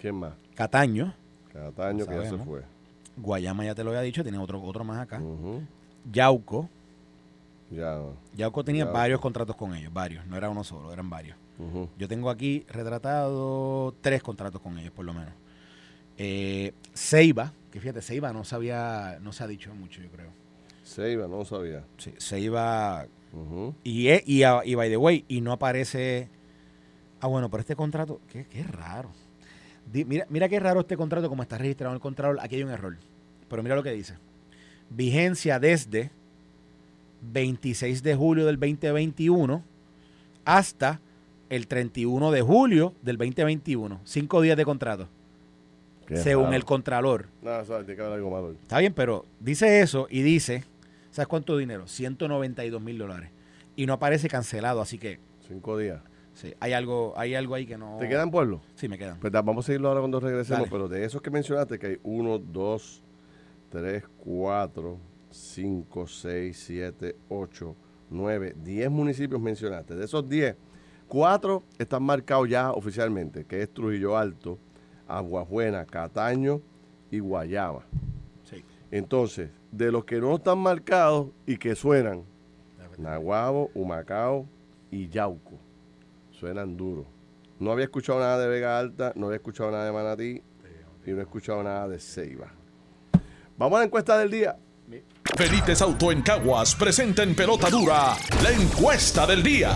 [0.00, 0.34] ¿Quién más?
[0.54, 1.14] Cataño.
[1.52, 2.62] Cataño, que ya se fue.
[3.16, 5.20] Guayama, ya te lo había dicho, tiene otro, otro más acá.
[6.10, 6.68] Yauco.
[7.70, 8.00] Ya.
[8.34, 10.26] Yauco tenía varios contratos con ellos, varios.
[10.26, 11.36] No era uno solo, eran varios.
[11.98, 15.34] Yo tengo aquí retratado tres contratos con ellos, por lo menos.
[16.22, 20.28] Eh, Ceiba, que fíjate, Ceiba no sabía, no se ha dicho mucho, yo creo.
[20.84, 21.82] Ceiba, no sabía.
[21.96, 23.06] Sí, Ceiba.
[23.82, 26.28] y, y, y, by the way, y no aparece.
[27.22, 29.10] Ah, bueno, pero este contrato, qué, qué raro.
[29.90, 32.38] mira, mira qué raro este contrato, como está registrado en el contrato.
[32.38, 32.98] Aquí hay un error.
[33.48, 34.18] Pero mira lo que dice.
[34.90, 36.10] Vigencia desde
[37.32, 39.64] 26 de julio del 2021
[40.44, 41.00] hasta
[41.48, 44.02] el 31 de julio del 2021.
[44.04, 45.08] Cinco días de contrato
[46.14, 47.28] según el Contralor.
[47.42, 48.52] No, eso tiene que haber algo malo.
[48.52, 50.64] Está bien, pero dice eso y dice,
[51.10, 51.86] ¿sabes cuánto dinero?
[51.86, 53.30] 192 mil dólares.
[53.76, 55.20] Y no aparece cancelado, así que...
[55.46, 56.00] Cinco días.
[56.34, 57.96] Sí, hay algo, hay algo ahí que no...
[57.98, 58.60] ¿Te quedan pueblos?
[58.74, 59.18] Sí, me quedan.
[59.18, 62.38] Pues vamos a seguirlo ahora cuando regresemos, pero de esos que mencionaste, que hay uno,
[62.38, 63.02] dos,
[63.68, 64.98] tres, cuatro,
[65.30, 67.76] cinco, seis, siete, ocho,
[68.10, 69.94] nueve, diez municipios mencionaste.
[69.96, 70.56] De esos diez,
[71.08, 74.58] cuatro están marcados ya oficialmente, que es Trujillo Alto,
[75.16, 76.60] Aguajuena, Cataño
[77.10, 77.84] y Guayama.
[78.90, 82.24] Entonces, de los que no están marcados y que suenan,
[82.98, 84.46] Nahuabo, Humacao
[84.90, 85.58] y Yauco,
[86.32, 87.06] suenan duros.
[87.58, 90.42] No había escuchado nada de Vega Alta, no había escuchado nada de Manatí
[91.06, 92.52] y no he escuchado nada de Ceiba.
[93.56, 94.56] Vamos a la encuesta del día.
[95.36, 99.70] Felites Auto en Caguas presenta en pelota dura la encuesta del día.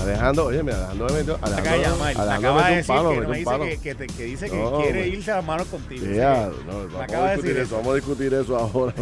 [0.00, 1.38] Alejandro, oye, mira, Alejandro me metió.
[1.42, 5.36] Alejandro, acaba de decir que, me dice que, que, que, dice que quiere irse a
[5.36, 6.06] las manos contigo.
[6.06, 8.94] No, vamos, a discutir eso, vamos a discutir eso ahora.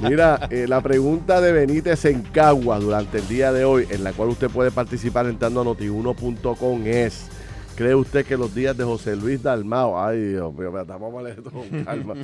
[0.00, 4.12] mira, eh, la pregunta de Benítez en Cagua durante el día de hoy, en la
[4.12, 7.28] cual usted puede participar entrando a notiuno.com es.
[7.76, 11.38] ¿Cree usted que los días de José Luis Dalmao, ay Dios mío, vamos a leer
[11.38, 12.14] esto con calma.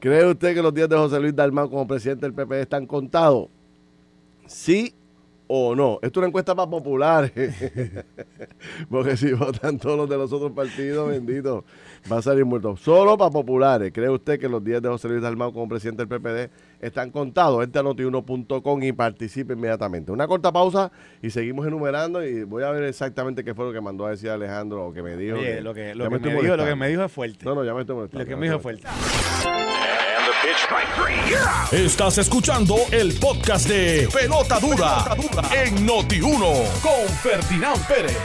[0.00, 3.48] ¿Cree usted que los días de José Luis Dalmao como presidente del PP están contados?
[4.46, 4.94] Sí
[5.46, 5.98] o no.
[6.02, 7.32] Esto es una encuesta para populares.
[8.90, 11.64] Porque si votan todos los de los otros partidos, bendito,
[12.10, 12.76] va a salir muerto.
[12.76, 13.92] Solo para populares.
[13.92, 17.62] ¿Cree usted que los días de José Luis Dalmau como presidente del PPD están contados?
[17.62, 20.12] Entre a notiuno.com y participe inmediatamente.
[20.12, 20.90] Una corta pausa
[21.22, 24.30] y seguimos enumerando y voy a ver exactamente qué fue lo que mandó a decir
[24.30, 25.36] Alejandro o que me dijo.
[25.36, 27.44] lo, que, lo, que me dijo, lo que me dijo es fuerte.
[27.44, 28.24] No, no, ya me estoy molestando.
[28.24, 28.88] Lo que me dijo es fuerte.
[31.72, 35.16] Estás escuchando el podcast de Pelota Dura,
[35.64, 38.18] en Noti1 con Ferdinand Pérez.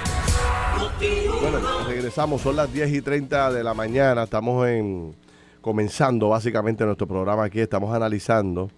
[1.42, 5.16] Bueno, regresamos, son las 10 y 30 de la mañana, estamos en
[5.62, 8.70] comenzando básicamente nuestro programa aquí, estamos analizando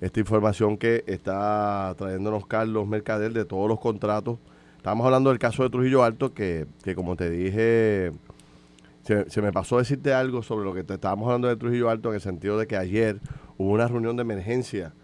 [0.00, 4.38] esta información que está trayéndonos Carlos Mercader de todos los contratos.
[4.76, 8.12] Estamos hablando del caso de Trujillo Alto, que, que como te dije,
[9.28, 12.16] se, me pasó decirte algo sobre lo que te estábamos hablando de Trujillo Alto, en
[12.16, 13.20] el sentido de que ayer
[13.58, 14.94] hubo una reunión de emergencia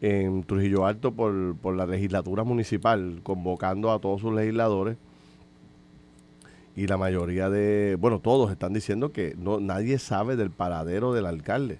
[0.00, 4.96] en Trujillo Alto por, por la legislatura municipal, convocando a todos sus legisladores
[6.74, 11.26] y la mayoría de, bueno, todos están diciendo que no nadie sabe del paradero del
[11.26, 11.78] alcalde,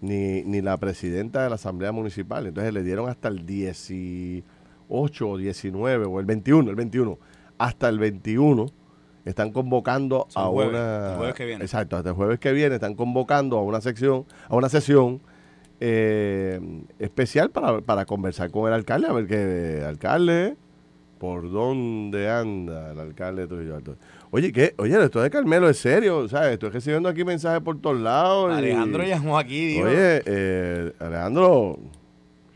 [0.00, 2.46] ni, ni la presidenta de la Asamblea Municipal.
[2.46, 4.44] Entonces le dieron hasta el 18
[5.28, 7.18] o 19 o el 21, el 21,
[7.58, 8.66] hasta el 21
[9.24, 11.64] están convocando a una el jueves que viene.
[11.64, 15.20] Exacto, hasta el jueves que viene están convocando a una sección, a una sesión
[15.80, 16.60] eh,
[16.98, 20.56] especial para, para conversar con el alcalde, a ver qué alcalde,
[21.18, 23.96] por dónde anda el alcalde de Trujillo Alto.
[24.30, 24.74] Oye, ¿qué?
[24.78, 26.52] Oye, esto de Carmelo es serio, ¿sabes?
[26.52, 28.52] Estoy recibiendo aquí mensajes por todos lados.
[28.52, 29.86] Alejandro llamó aquí, dijo.
[29.86, 31.78] Oye, eh, Alejandro,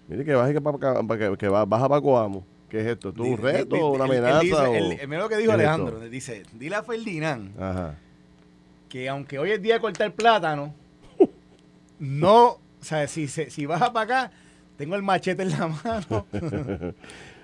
[0.08, 2.44] mire que baja, que, que, baja para Coamo.
[2.68, 3.12] ¿Qué es esto?
[3.12, 4.70] ¿Tú un reto o una amenaza?
[4.70, 7.96] El, lo que dijo Alejandro, dice, dile a Ferdinand
[8.88, 10.74] que aunque hoy es día de cortar plátano,
[11.98, 14.32] no, o sea, si, si baja para acá,
[14.76, 16.26] tengo el machete en la mano.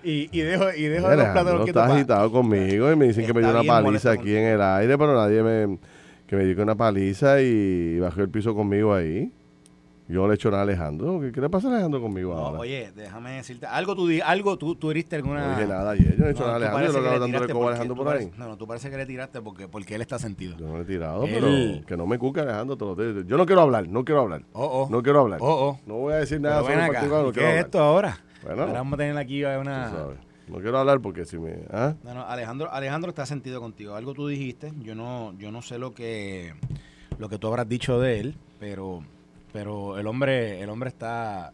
[0.04, 3.34] y, y dejo, y dejo los plátanos que está agitado conmigo y me dicen que
[3.34, 5.78] me dio una paliza aquí en el aire, pero nadie me...
[6.26, 9.30] que me dio una paliza y bajó el piso conmigo ahí.
[10.07, 11.19] Yo le echo a Alejandro.
[11.33, 12.59] ¿Qué, le pasa a Alejandro conmigo ahora?
[12.59, 13.67] Oye, déjame decirte.
[13.67, 15.49] Algo tú, algo tú, tú heriste alguna.
[15.49, 16.17] No dije nada ayer.
[16.17, 16.93] Yo no he hecho nada a Alejandro.
[16.93, 18.31] Yo lo dándole como Alejandro por ahí.
[18.37, 20.57] No, no, tú parece que le tiraste porque, porque él está sentido.
[20.59, 21.47] Yo no le he tirado, pero
[21.87, 22.77] que no me cuque Alejandro.
[22.77, 24.43] Te lo Yo no quiero hablar, no quiero hablar.
[24.53, 24.88] Oh, oh.
[24.90, 25.38] No quiero hablar.
[25.40, 25.81] Oh, oh.
[25.87, 27.33] No voy a decir nada sobre particular.
[27.33, 28.19] ¿Qué es esto ahora?
[28.43, 28.62] Bueno.
[28.62, 29.90] Ahora vamos a tener aquí una.
[30.49, 31.61] No quiero hablar porque si me.
[31.71, 31.95] ¿ah?
[32.03, 33.95] No, no, Alejandro, Alejandro está sentido contigo.
[33.95, 34.73] Algo tú dijiste.
[34.83, 36.53] Yo no, yo no sé lo que,
[37.19, 39.03] lo que tú habrás dicho de él, pero
[39.55, 41.53] pero el hombre, el hombre está,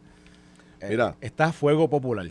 [0.80, 2.26] eh, Mira, está a fuego popular.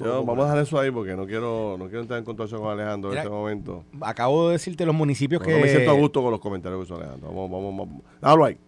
[0.00, 3.12] Vamos a dejar eso ahí porque no quiero, no quiero entrar en contacto con Alejandro
[3.12, 3.84] en este momento.
[4.00, 5.52] Acabo de decirte los municipios que.
[5.52, 7.28] No me siento a gusto con los comentarios que hizo Alejandro.
[7.28, 8.02] Vamos, vamos, vamos.
[8.20, 8.58] Déjalo ahí.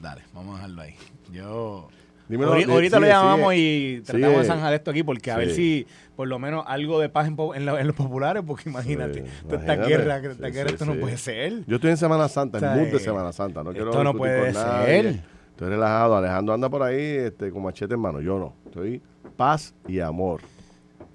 [0.00, 0.94] Dale, vamos a dejarlo ahí.
[1.30, 1.88] Yo.
[2.30, 6.38] ahorita, lo llamamos y tratamos de zanjar esto aquí porque a ver si por lo
[6.38, 10.94] menos algo de paz en, los populares, porque imagínate, esta guerra, esta guerra esto no
[10.94, 11.66] puede ser.
[11.66, 13.62] Yo estoy en Semana Santa, en mood de Semana Santa.
[13.62, 15.37] No quiero esto no puede ser.
[15.58, 16.16] Estoy relajado.
[16.16, 18.20] Alejandro anda por ahí este, con machete en mano.
[18.20, 18.54] Yo no.
[18.66, 19.02] Estoy
[19.36, 20.40] paz y amor.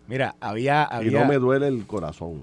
[0.06, 1.10] Mira, había, había.
[1.10, 2.42] Y no me duele el corazón.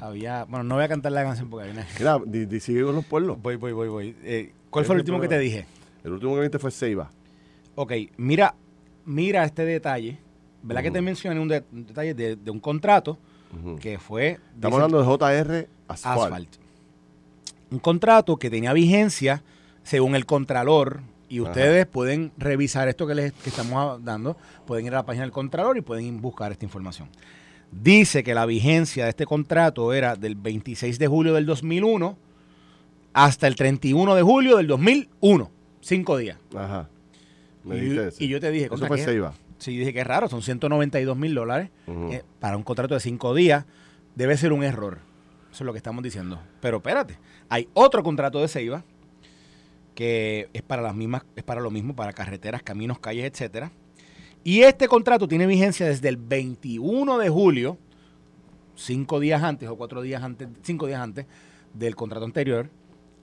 [0.00, 0.44] Había.
[0.44, 1.86] Bueno, no voy a cantar la canción porque hay una.
[1.98, 3.36] Mira, di, sigue con los pueblos.
[3.42, 4.16] Voy, voy, voy, voy.
[4.22, 5.66] Eh, ¿Cuál fue el último que te dije?
[6.02, 7.10] El último que viste fue Ceiba.
[7.74, 8.54] Ok, mira,
[9.04, 10.16] mira este detalle.
[10.62, 13.18] ¿Verdad que te mencioné un, detalle de, un contrato
[13.78, 14.38] que fue.
[14.54, 16.56] Estamos hablando de JR Asphalt.
[17.70, 19.42] Un contrato que tenía vigencia
[19.90, 24.98] según el Contralor, y ustedes pueden revisar esto que les estamos dando, pueden ir a
[24.98, 27.08] la página del Contralor y pueden buscar esta información.
[27.72, 32.16] Dice que la vigencia de este contrato era del 26 de julio del 2001
[33.14, 35.50] hasta el 31 de julio del 2001.
[35.80, 36.38] Cinco días.
[36.54, 36.88] Ajá.
[37.64, 39.34] y, yo te dije, Eso fue se iba.
[39.58, 43.34] Sí, dije que es raro, son 192 mil dólares eh, para un contrato de cinco
[43.34, 43.64] días.
[44.14, 44.98] Debe ser un error.
[45.50, 46.40] Eso es lo que estamos diciendo.
[46.60, 48.84] Pero espérate, hay otro contrato de Ceiba
[50.00, 53.70] que es para las mismas, es para lo mismo, para carreteras, caminos, calles, etcétera.
[54.42, 57.76] Y este contrato tiene vigencia desde el 21 de julio,
[58.76, 61.26] cinco días antes o cuatro días antes, cinco días antes
[61.74, 62.70] del contrato anterior,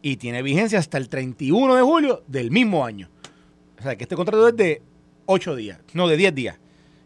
[0.03, 3.09] y tiene vigencia hasta el 31 de julio del mismo año.
[3.79, 4.83] O sea que este contrato es de
[5.25, 6.59] ocho días, no, de 10 días.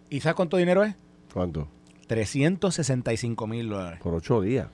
[0.10, 0.96] ¿Y sabes cuánto dinero es?
[1.32, 1.70] ¿Cuánto?
[2.08, 4.02] 365 mil dólares.
[4.04, 4.68] Por ocho días.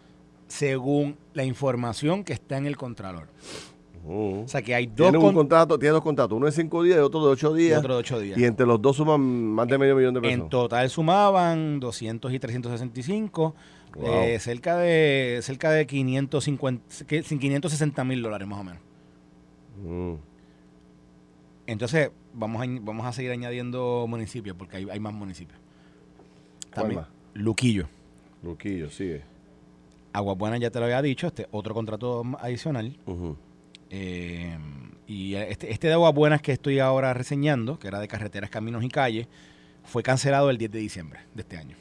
[0.47, 3.27] Según la información que está en el Contralor.
[4.10, 5.12] O sea que hay dos.
[5.12, 7.78] Tiene un contrato, tiene dos contratos, uno de cinco días y otro de ocho días.
[7.78, 8.38] Y otro de ocho días.
[8.38, 10.34] Y entre los dos suman más de medio millón de pesos.
[10.34, 13.56] En total sumaban 200 y 365,
[14.04, 18.82] eh, cerca de cerca de 550, 560 mil dólares más o menos.
[19.84, 20.13] Mm.
[21.65, 25.60] Entonces, vamos a, vamos a seguir añadiendo municipios, porque hay, hay más municipios.
[26.74, 27.02] También,
[27.34, 27.88] Luquillo.
[28.41, 29.24] Luquillo, sigue.
[30.13, 32.98] Aguapuena ya te lo había dicho, este otro contrato adicional.
[33.89, 34.58] Eh,
[35.08, 38.84] y este, este, de Aguas Buenas que estoy ahora reseñando, que era de carreteras, caminos
[38.84, 39.28] y calles,
[39.84, 41.76] fue cancelado el 10 de diciembre de este año.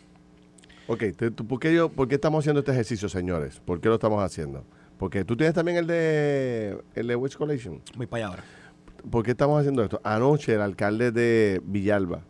[0.86, 1.02] Ok,
[1.48, 3.60] ¿por qué, yo, ¿por qué estamos haciendo este ejercicio, señores?
[3.60, 4.64] ¿Por qué lo estamos haciendo?
[4.98, 7.82] Porque tú tienes también el de el de Witch Collection.
[7.96, 8.44] Voy para allá ahora.
[9.10, 10.00] ¿Por qué estamos haciendo esto?
[10.04, 12.22] Anoche el alcalde de Villalba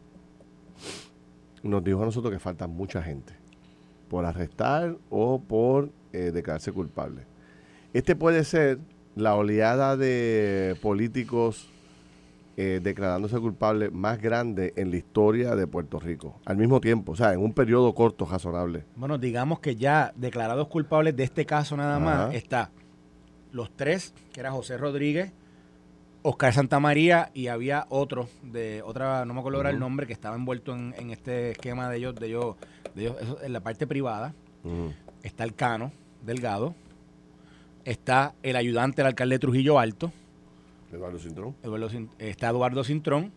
[1.63, 3.35] nos dijo a nosotros que falta mucha gente
[4.09, 7.27] por arrestar o por eh, declararse culpable.
[7.93, 8.79] Este puede ser
[9.17, 11.69] la oleada de políticos
[12.59, 17.17] eh, declarándose culpables más grande en la historia de Puerto Rico, al mismo tiempo, o
[17.17, 18.85] sea, en un periodo corto, razonable.
[18.95, 22.71] Bueno, digamos que ya declarados culpables de este caso nada más, está
[23.53, 25.33] los tres, que era José Rodríguez,
[26.23, 30.37] Oscar Santamaría y había otro de otra, no me acuerdo ahora el nombre, que estaba
[30.37, 32.57] envuelto en, este esquema de ellos, de ellos,
[32.95, 34.35] de ellos en la parte privada.
[35.23, 36.75] Está el Cano Delgado,
[37.87, 40.13] está el ayudante del alcalde de Trujillo Alto,
[40.93, 41.55] Eduardo Cintrón.
[42.19, 43.33] está Eduardo Cintrón.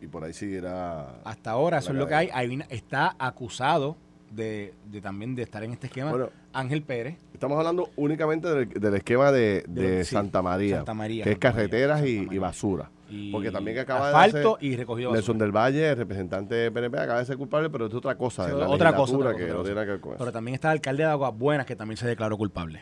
[0.00, 1.20] Y por ahí seguirá.
[1.24, 2.30] Hasta ahora, eso es lo que hay.
[2.68, 3.96] está acusado
[4.30, 7.16] de, también de estar en este esquema Ángel Pérez.
[7.32, 10.84] Estamos hablando únicamente del, esquema de, Santa, María,
[11.24, 12.90] que es carreteras y, basura.
[13.32, 16.98] Porque también que acaba asfalto de y recogido Nelson del Valle, el representante de PNP,
[16.98, 18.44] acaba de ser culpable, pero es otra cosa.
[18.66, 20.18] otra, cosa, que no tiene que ver con eso.
[20.18, 22.80] Pero también está el alcalde de Aguas Buenas, que también se declaró culpable.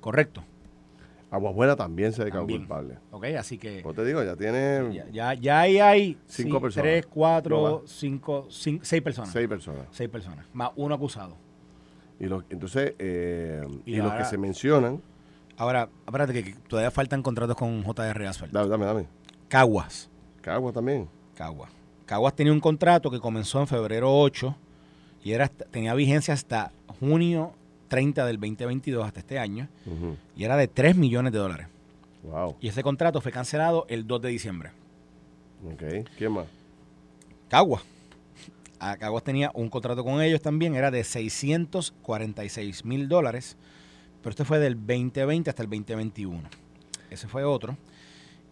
[0.00, 0.44] Correcto.
[1.34, 2.98] Aguabuena también se declaró culpable.
[3.10, 3.80] Ok, así que.
[3.82, 5.02] Pues te digo, ya tiene.
[5.12, 6.18] Ya, ya, ahí hay.
[6.26, 6.84] Cinco personas.
[6.84, 9.32] Tres, cuatro, cinco, seis personas.
[9.32, 9.86] Seis personas.
[9.90, 10.46] Seis personas.
[10.52, 11.36] Más uno acusado.
[12.20, 15.02] Y lo, entonces, eh, y, los que se mencionan.
[15.56, 18.52] Ahora, espérate que, todavía faltan contratos con JR Asphalt.
[18.52, 19.06] Dame, dame, dame.
[19.54, 20.10] Caguas.
[20.40, 21.08] Caguas también.
[21.36, 21.70] Caguas.
[22.06, 24.52] Caguas tenía un contrato que comenzó en febrero 8
[25.22, 27.52] y era tenía vigencia hasta junio
[27.86, 29.68] 30 del 2022 hasta este año
[30.36, 31.68] y era de 3 millones de dólares.
[32.24, 32.56] Wow.
[32.60, 34.70] Y ese contrato fue cancelado el 2 de diciembre.
[35.72, 36.04] Ok.
[36.18, 36.46] ¿Quién más?
[37.48, 37.80] Cagua.
[38.80, 43.56] Ah, Caguas tenía un contrato con ellos también, era de 646 mil dólares,
[44.20, 46.42] pero este fue del 2020 hasta el 2021.
[47.08, 47.76] Ese fue otro.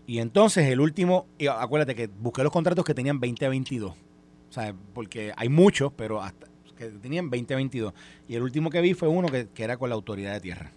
[0.07, 3.93] Y entonces el último, y acuérdate que busqué los contratos que tenían 2022.
[3.93, 7.95] O sea, porque hay muchos, pero hasta, que tenían 2022.
[8.29, 10.73] Y el último que vi fue uno que, era con la autoridad de tierra.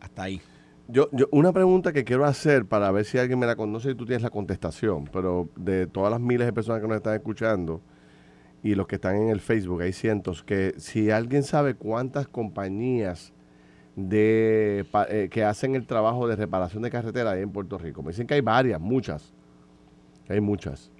[0.00, 0.40] Hasta ahí.
[0.88, 3.94] Yo, yo, una pregunta que quiero hacer para ver si alguien me la conoce y
[3.94, 7.80] tú tienes la contestación, pero de todas las miles de personas que nos están escuchando
[8.62, 13.32] y los que están en el Facebook, hay cientos, que si alguien sabe cuántas compañías
[13.96, 18.02] de eh, que hacen el trabajo de reparación de carretera ahí en Puerto Rico.
[18.02, 19.32] Me dicen que hay varias, muchas.
[20.28, 20.90] hay muchas.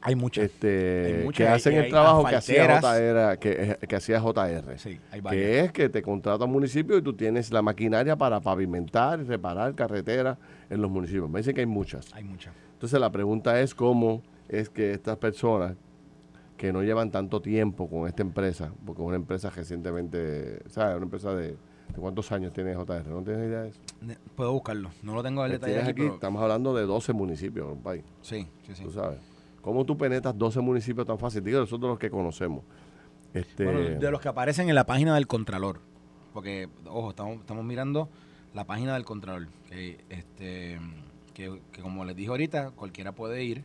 [0.00, 0.44] Hay muchas.
[0.44, 4.78] Este, que hacen el trabajo que hacía JR, que, que hacía JR.
[4.78, 8.40] Sí, hay Que es que te contrata un municipio y tú tienes la maquinaria para
[8.40, 10.38] pavimentar y reparar carreteras
[10.70, 11.28] en los municipios.
[11.28, 12.14] Me dicen que hay muchas.
[12.14, 12.54] Hay muchas.
[12.74, 15.74] Entonces la pregunta es cómo es que estas personas
[16.56, 20.96] que no llevan tanto tiempo con esta empresa, porque es una empresa recientemente, ¿sabes?
[20.96, 21.56] Una empresa de,
[21.96, 23.06] cuántos años tiene JR?
[23.08, 23.80] ¿No tienes idea de eso?
[24.36, 26.06] Puedo buscarlo, no lo tengo el detalle aquí.
[26.06, 28.04] Estamos hablando de 12 municipios en un país.
[28.22, 28.84] Sí, sí, sí.
[28.84, 29.18] Tú sabes.
[29.60, 31.42] ¿Cómo tú penetras 12 municipios tan fácil?
[31.42, 32.64] Digo, nosotros los que conocemos.
[33.34, 33.64] Este...
[33.64, 35.80] de los que aparecen en la página del Contralor.
[36.32, 38.08] Porque, ojo, estamos, estamos mirando
[38.54, 39.48] la página del Contralor.
[39.68, 40.78] Que, este,
[41.34, 43.64] que, como les dije ahorita, cualquiera puede ir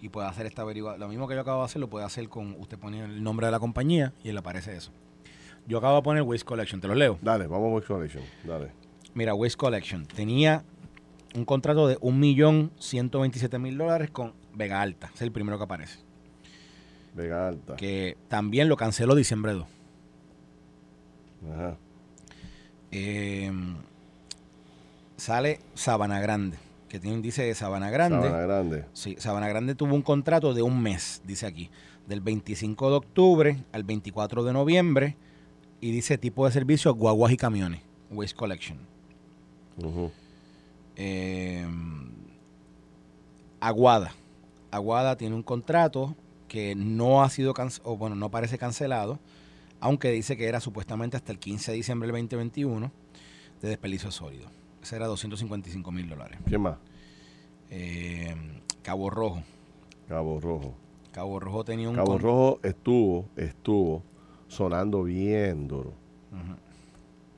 [0.00, 1.00] y puede hacer esta averiguación.
[1.00, 2.54] Lo mismo que yo acabo de hacer, lo puede hacer con.
[2.60, 4.92] Usted pone el nombre de la compañía y le aparece eso.
[5.70, 7.16] Yo acabo de poner Waste Collection, te lo leo.
[7.22, 8.24] Dale, vamos a Waste Collection.
[8.42, 8.72] Dale.
[9.14, 10.64] Mira, Waste Collection tenía
[11.36, 15.12] un contrato de 1.127.000 dólares con Vega Alta.
[15.14, 16.00] Es el primero que aparece.
[17.14, 17.76] Vega Alta.
[17.76, 19.66] Que también lo canceló diciembre 2.
[21.52, 21.76] Ajá.
[22.90, 23.76] Em,
[25.16, 28.26] sale Sabana Grande, que tiene un dice de Sabana Grande.
[28.26, 28.84] Sabana Grande.
[28.92, 31.70] Sí, Sabana Grande tuvo un contrato de un mes, dice aquí,
[32.08, 35.16] del 25 de octubre al 24 de noviembre,
[35.80, 38.78] y dice tipo de servicio guaguas y camiones, Waste Collection.
[40.96, 42.10] Em,
[43.60, 44.12] Aguada.
[44.70, 46.14] Aguada tiene un contrato
[46.48, 49.18] que no ha sido o bueno, no parece cancelado,
[49.80, 52.90] aunque dice que era supuestamente hasta el 15 de diciembre del 2021
[53.62, 54.50] de desperdicio sólido.
[54.82, 56.38] Ese era 255 mil dólares.
[56.46, 56.76] ¿Quién más?
[57.70, 58.34] Eh,
[58.82, 59.42] Cabo Rojo.
[60.08, 60.74] Cabo Rojo.
[61.12, 61.96] Cabo Rojo tenía un...
[61.96, 64.02] Cabo Rojo estuvo, estuvo
[64.50, 65.92] sonando bien duro.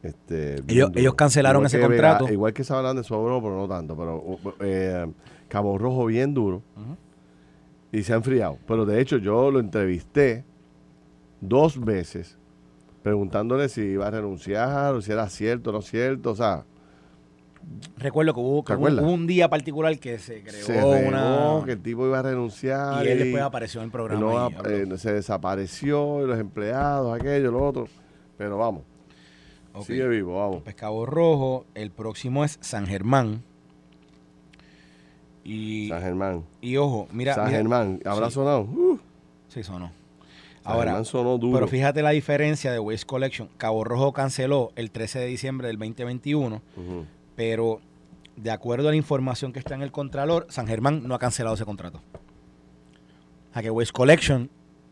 [0.02, 2.32] este, ellos, ellos, cancelaron ese contrato.
[2.32, 3.96] igual que se hablan de su pero no tanto.
[3.96, 5.06] Pero eh,
[5.48, 6.62] Cabo Rojo bien duro
[7.92, 8.58] y se ha enfriado.
[8.66, 10.44] Pero de hecho yo lo entrevisté
[11.40, 12.38] dos veces
[13.02, 16.30] preguntándole si iba a renunciar o si era cierto o no cierto.
[16.30, 16.64] O sea,
[17.96, 18.64] Recuerdo que hubo,
[19.08, 21.62] un día particular que se creó se una.
[21.64, 23.04] que el tipo iba a renunciar.
[23.04, 24.50] Y él después apareció en el programa.
[24.64, 27.88] Eh, se desapareció, y los empleados, aquello, lo otro.
[28.36, 28.82] Pero vamos.
[29.86, 30.62] Sigue vivo, vamos.
[30.62, 31.64] Pescado Rojo.
[31.74, 33.42] El próximo es San Germán.
[35.44, 36.44] Y, San Germán.
[36.60, 37.34] Y ojo, mira.
[37.34, 38.62] San Germán, ¿habrá sonado?
[38.62, 38.98] Uh.
[39.48, 39.90] Sí, sonó.
[40.64, 41.54] Ahora, sonó duro.
[41.54, 43.48] pero fíjate la diferencia de Waste Collection.
[43.56, 46.62] Cabo Rojo canceló el 13 de diciembre del 2021,
[47.36, 47.80] pero
[48.36, 51.54] de acuerdo a la información que está en el Contralor, San Germán no ha cancelado
[51.54, 52.00] ese contrato.
[53.52, 54.50] A que Waste Collection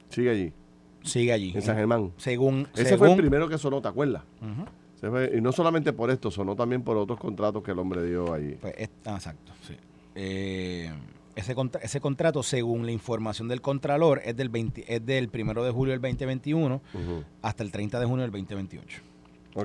[0.09, 0.53] sigue allí.
[1.03, 1.53] Sigue allí.
[1.55, 2.12] En San Germán.
[2.18, 4.22] Según, Ese fue el primero que sonó, ¿te acuerdas?
[5.34, 8.57] y no solamente por esto, sonó también por otros contratos que el hombre dio allí.
[8.61, 8.74] Pues,
[9.07, 9.74] ah, exacto, sí.
[10.14, 10.93] Eh,
[11.36, 15.70] ese, ese contrato, según la información del Contralor, es del, 20, es del 1 de
[15.70, 16.82] julio del 2021
[17.41, 19.03] hasta el 30 de junio del 2028.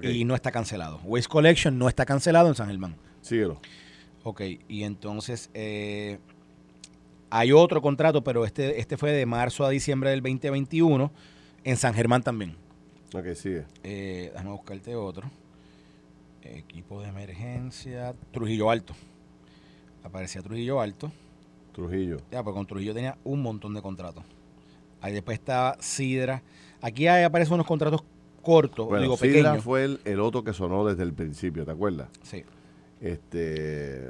[0.02, 1.00] Y no está cancelado.
[1.04, 2.96] Waste Collection no está cancelado en San Germán.
[3.22, 3.60] Síguelo.
[4.24, 6.18] Ok, y entonces eh,
[7.30, 11.12] hay otro contrato, pero este, este fue de marzo a diciembre del 2021
[11.64, 12.56] en San Germán también.
[13.14, 13.66] Ok, sigue.
[13.84, 15.30] Eh, déjame buscarte otro.
[16.42, 18.16] Equipo de emergencia.
[18.32, 18.96] Trujillo Alto.
[20.04, 21.12] Aparecía Trujillo Alto.
[21.74, 22.18] Trujillo.
[22.32, 24.24] Ya, pues con Trujillo tenía un montón de contratos.
[25.02, 26.42] Ahí después está Sidra.
[26.82, 28.04] Aquí aparecen unos contratos
[28.46, 32.08] cortos, digo Sidra fue el, el, otro que sonó desde el principio, ¿te acuerdas?
[32.22, 32.44] Sí.
[33.02, 34.10] Este,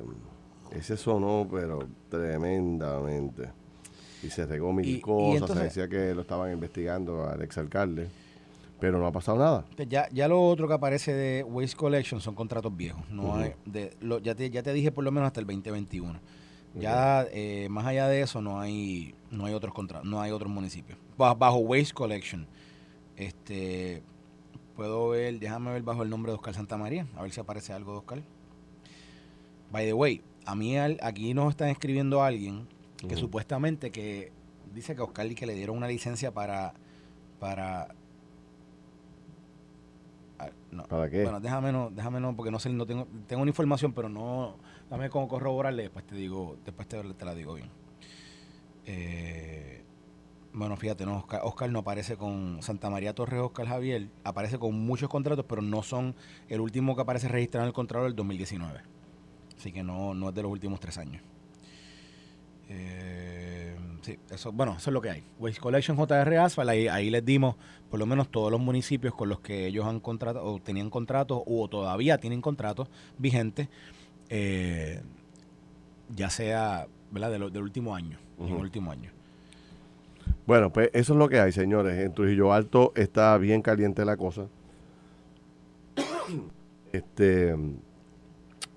[0.72, 3.50] ese sonó, pero tremendamente.
[4.22, 8.08] Y se regó mil cosas, se decía que lo estaban investigando al exalcalde,
[8.80, 9.66] pero no ha pasado nada.
[9.76, 13.08] Pues ya, ya lo otro que aparece de Waste Collection son contratos viejos.
[13.10, 16.20] No hay, de, lo, ya, te, ya te dije por lo menos hasta el 2021.
[16.76, 20.52] Ya eh, más allá de eso no hay no hay otros contratos, no hay otros
[20.52, 20.98] municipios.
[21.18, 22.48] Bajo, Waste Collection.
[23.16, 24.04] Este
[24.76, 27.74] puedo ver, déjame ver bajo el nombre de Oscar Santa María, a ver si aparece
[27.74, 28.24] algo de Oscar.
[29.72, 32.68] By the way, a mí aquí nos están escribiendo alguien
[33.08, 34.32] que supuestamente que
[34.74, 36.74] dice que Oscar y que le dieron una licencia para
[37.40, 37.90] para
[40.40, 40.50] ah,
[40.90, 41.24] ¿Para qué?
[41.24, 44.56] Bueno, déjame no, déjame no, porque no sé, no tengo, tengo una información, pero no,
[44.90, 47.70] dame como corroborarle, después te digo, después te, te la digo bien.
[48.86, 49.85] Eh,
[50.56, 54.74] bueno, fíjate, no, Oscar, Oscar, no aparece con Santa María Torres Oscar Javier, aparece con
[54.74, 56.16] muchos contratos, pero no son
[56.48, 58.80] el último que aparece registrado en el contrato del 2019.
[59.58, 61.22] Así que no, no es de los últimos tres años.
[62.70, 65.24] Eh, sí, eso, bueno, eso es lo que hay.
[65.40, 67.56] Waste Collection JR Asphalt, ahí, les dimos
[67.90, 71.44] por lo menos todos los municipios con los que ellos han contratado, o tenían contratos,
[71.46, 72.88] o todavía tienen contratos
[73.18, 73.68] vigentes,
[74.30, 75.02] eh,
[76.16, 77.32] ya sea ¿verdad?
[77.32, 78.20] del último año.
[78.38, 79.15] último año.
[80.46, 82.00] Bueno, pues eso es lo que hay, señores.
[82.00, 84.48] En Trujillo Alto está bien caliente la cosa.
[86.92, 87.56] este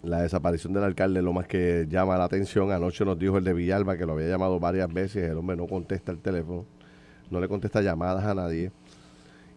[0.02, 2.70] la desaparición del alcalde lo más que llama la atención.
[2.70, 5.66] Anoche nos dijo el de Villalba que lo había llamado varias veces, el hombre no
[5.66, 6.64] contesta el teléfono,
[7.30, 8.72] no le contesta llamadas a nadie.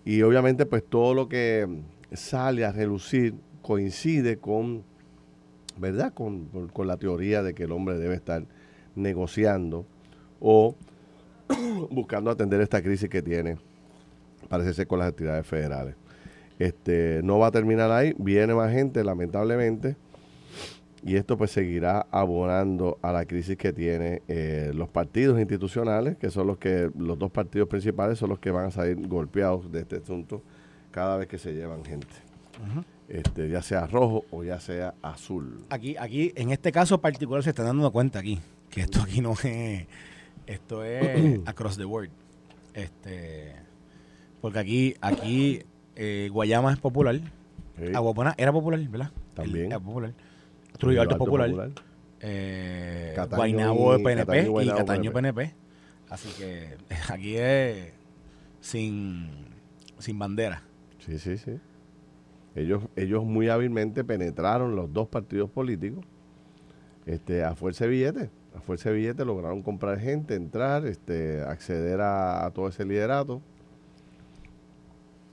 [0.03, 1.67] Y obviamente pues todo lo que
[2.11, 4.83] sale a relucir coincide con,
[5.77, 6.13] ¿verdad?
[6.13, 8.43] Con, con la teoría de que el hombre debe estar
[8.95, 9.85] negociando
[10.39, 10.75] o
[11.89, 13.57] buscando atender esta crisis que tiene,
[14.49, 15.95] parece ser con las actividades federales.
[16.59, 19.95] Este, no va a terminar ahí, viene más gente, lamentablemente
[21.03, 26.29] y esto pues seguirá abonando a la crisis que tienen eh, los partidos institucionales, que
[26.29, 29.79] son los que los dos partidos principales son los que van a salir golpeados de
[29.81, 30.43] este asunto
[30.91, 32.07] cada vez que se llevan gente.
[33.07, 35.65] Este, ya sea rojo o ya sea azul.
[35.69, 38.39] Aquí, aquí, en este caso particular se están dando cuenta aquí,
[38.69, 39.87] que esto aquí no es,
[40.47, 42.11] esto es across the world.
[42.73, 43.55] Este,
[44.41, 45.63] porque aquí, aquí
[45.95, 47.19] eh, Guayama es popular.
[47.93, 49.11] Aguapona era popular, ¿verdad?
[49.33, 49.67] También.
[49.67, 50.13] era popular.
[50.77, 51.71] Trujillo Alto Popular,
[52.19, 55.53] Eh, Guaynabo PNP y, Cataño PNP.
[56.09, 56.77] Así que
[57.09, 57.93] aquí es
[58.59, 59.29] sin,
[59.97, 60.63] sin bandera.
[60.99, 61.59] Sí, sí, sí.
[62.55, 66.03] Ellos, ellos muy hábilmente penetraron los dos partidos políticos
[67.05, 68.29] este, a fuerza de billetes.
[68.55, 73.41] A fuerza de billetes lograron comprar gente, entrar, este, acceder a, todo ese liderato.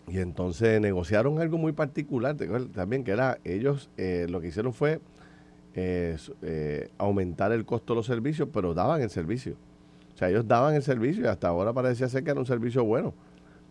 [0.07, 2.37] Y entonces negociaron algo muy particular
[2.75, 5.01] también, que era, ellos eh, lo que hicieron fue
[5.75, 9.57] eh, aumentar el costo de los servicios, pero daban el servicio.
[10.15, 12.85] O sea, ellos daban el servicio y hasta ahora parecía ser que era un servicio
[12.85, 13.15] bueno.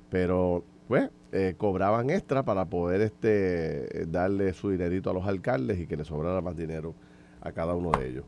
[0.09, 5.87] Pero, pues, eh, cobraban extra para poder este darle su dinerito a los alcaldes y
[5.87, 6.95] que les sobrara más dinero
[7.41, 8.23] a cada uno de ellos.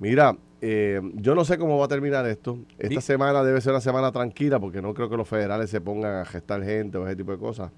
[0.00, 2.58] Mira, eh, yo no sé cómo va a terminar esto.
[2.78, 6.16] Esta semana debe ser una semana tranquila porque no creo que los federales se pongan
[6.16, 7.70] a gestar gente o ese tipo de cosas.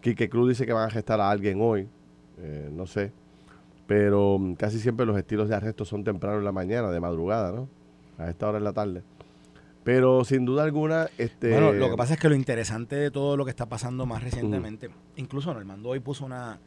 [0.00, 1.88] Quique Cruz dice que van a gestar a alguien hoy.
[2.72, 3.12] no sé
[3.86, 7.52] pero mm, casi siempre los estilos de arresto son temprano en la mañana, de madrugada,
[7.52, 7.68] ¿no?
[8.18, 9.02] A esta hora en la tarde.
[9.84, 11.50] Pero sin duda alguna, este...
[11.50, 14.22] Bueno, lo que pasa es que lo interesante de todo lo que está pasando más
[14.22, 16.58] recientemente, incluso Normando hoy puso una,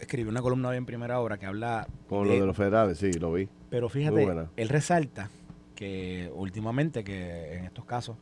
[0.00, 1.86] escribió una columna hoy en primera hora que habla...
[2.08, 3.48] Con lo de los federales, sí, lo vi.
[3.70, 5.30] Pero fíjate, él resalta
[5.74, 8.16] que últimamente, que en estos casos,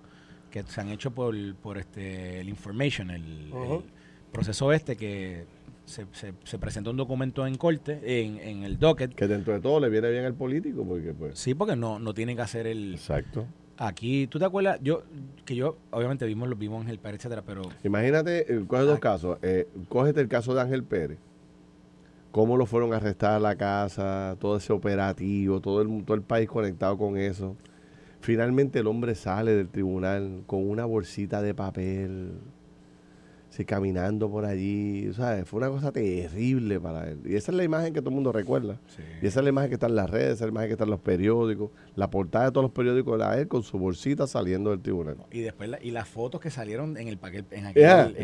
[0.50, 3.52] que se han hecho por, por este, el information, el,
[4.30, 5.46] proceso este que
[5.86, 9.14] se, se, presenta un documento en corte, en, en, el docket.
[9.14, 11.38] Que dentro de todo le viene bien al político, porque pues...
[11.38, 12.94] Sí, porque no, no tiene que hacer el...
[12.94, 13.46] Exacto.
[13.78, 14.80] Aquí, ¿tú te acuerdas?
[14.82, 15.04] Yo,
[15.44, 17.62] que yo, obviamente vimos, los vimos Ángel Pérez, etcétera, pero...
[17.84, 19.00] Imagínate, eh, coge dos ah.
[19.00, 19.38] casos.
[19.42, 21.18] Eh, cógete el caso de Ángel Pérez.
[22.30, 26.22] Cómo lo fueron a arrestar a la casa, todo ese operativo, todo el, todo el
[26.22, 27.56] país conectado con eso.
[28.20, 32.32] Finalmente el hombre sale del tribunal con una bolsita de papel
[33.64, 35.48] caminando por allí, ¿sabes?
[35.48, 37.20] Fue una cosa terrible para él.
[37.24, 38.78] Y esa es la imagen que todo el mundo recuerda.
[39.20, 40.72] Y esa es la imagen que está en las redes, esa es la imagen que
[40.74, 44.26] está en los periódicos, la portada de todos los periódicos de él con su bolsita
[44.26, 45.16] saliendo del tribunal.
[45.30, 48.14] Y después y las fotos que salieron en el paquete, en aquel,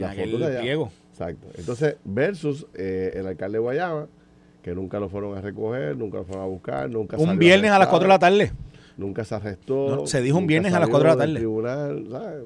[0.60, 0.90] pliego.
[1.10, 1.48] Exacto.
[1.56, 4.08] Entonces, versus eh, el alcalde de Guayama,
[4.62, 7.78] que nunca lo fueron a recoger, nunca lo fueron a buscar, nunca Un viernes a,
[7.78, 8.52] las 4 de la tarde.
[8.96, 10.06] Nunca se arrestó.
[10.06, 11.34] se dijo un viernes a las 4 de la tarde.
[11.34, 12.44] Tribunal, ¿sabes?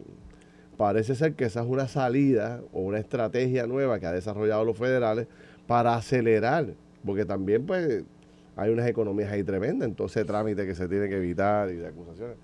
[0.79, 4.79] Parece ser que esa es una salida o una estrategia nueva que ha desarrollado los
[4.79, 5.27] federales
[5.67, 6.69] para acelerar,
[7.05, 8.05] porque también pues
[8.57, 12.37] hay unas economías ahí tremendas, entonces trámite que se tiene que evitar y de acusaciones.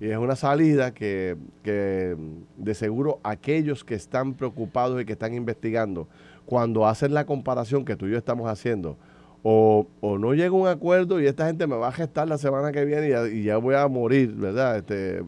[0.00, 2.14] Y es una salida que, que
[2.56, 6.06] de seguro aquellos que están preocupados y que están investigando,
[6.44, 8.96] cuando hacen la comparación que tú y yo estamos haciendo,
[9.42, 12.70] o, o, no llega un acuerdo y esta gente me va a gestar la semana
[12.70, 14.76] que viene y ya, y ya voy a morir, ¿verdad?
[14.76, 15.22] Este,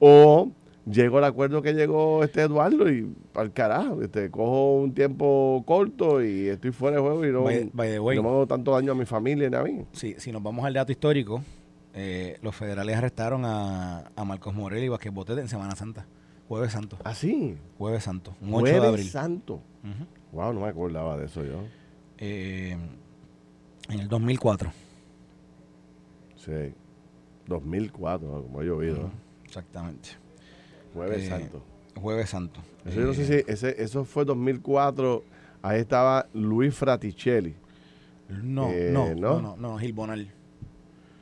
[0.00, 0.50] o
[0.86, 6.22] llegó el acuerdo que llegó este Eduardo y al carajo, este, cojo un tiempo corto
[6.22, 9.56] y estoy fuera de juego y no, me hago tanto daño a mi familia ni
[9.56, 9.84] a mí.
[9.92, 11.42] Si nos vamos al dato histórico,
[11.92, 16.06] eh, los federales arrestaron a, Marcos Morel y Vázquez Botet en Semana Santa,
[16.48, 16.98] Jueves Santo.
[17.04, 17.56] ¿Ah, sí?
[17.78, 19.08] Jueves Santo, un 8 de abril.
[19.08, 19.60] Santo.
[20.32, 21.60] Wow, no me acordaba de eso yo.
[22.18, 22.76] Eh,
[23.88, 24.70] en el 2004.
[26.36, 26.74] Sí,
[27.46, 29.10] 2004, como ha llovido.
[29.44, 30.25] Exactamente.
[30.96, 31.62] Jueves eh, Santo.
[31.94, 32.60] Jueves Santo.
[32.86, 35.22] Eso, no sé eh, si ese, eso fue 2004.
[35.62, 37.54] Ahí estaba Luis Fraticelli.
[38.42, 40.32] No, eh, no, no, no, no, Gil Bonal.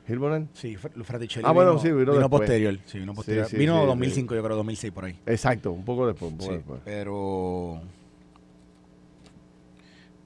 [0.07, 0.47] ¿Gil Bonal?
[0.53, 1.45] Sí, Fraticelli.
[1.45, 2.79] Ah, bueno, sí, vino, vino posterior.
[2.85, 3.47] Sí, vino posterior.
[3.51, 5.19] vino 2005, yo creo, 2006 por ahí.
[5.25, 6.81] Exacto, un poco después, un poco después.
[6.85, 7.81] Pero.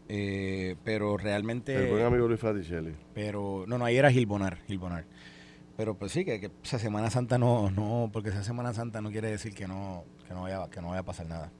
[0.07, 1.75] Eh, pero realmente.
[1.75, 2.93] El buen amigo Luis Fraticelli.
[3.13, 5.05] Pero, no, no, ahí era Gil Bonar, Gil Bonar.
[5.79, 9.11] Pero pues sí, que, que esa Semana Santa no, no, porque esa Semana Santa no
[9.11, 11.51] quiere decir que no, que no vaya, que no vaya a pasar nada.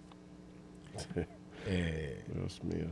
[1.65, 2.87] Eh, Dios mío.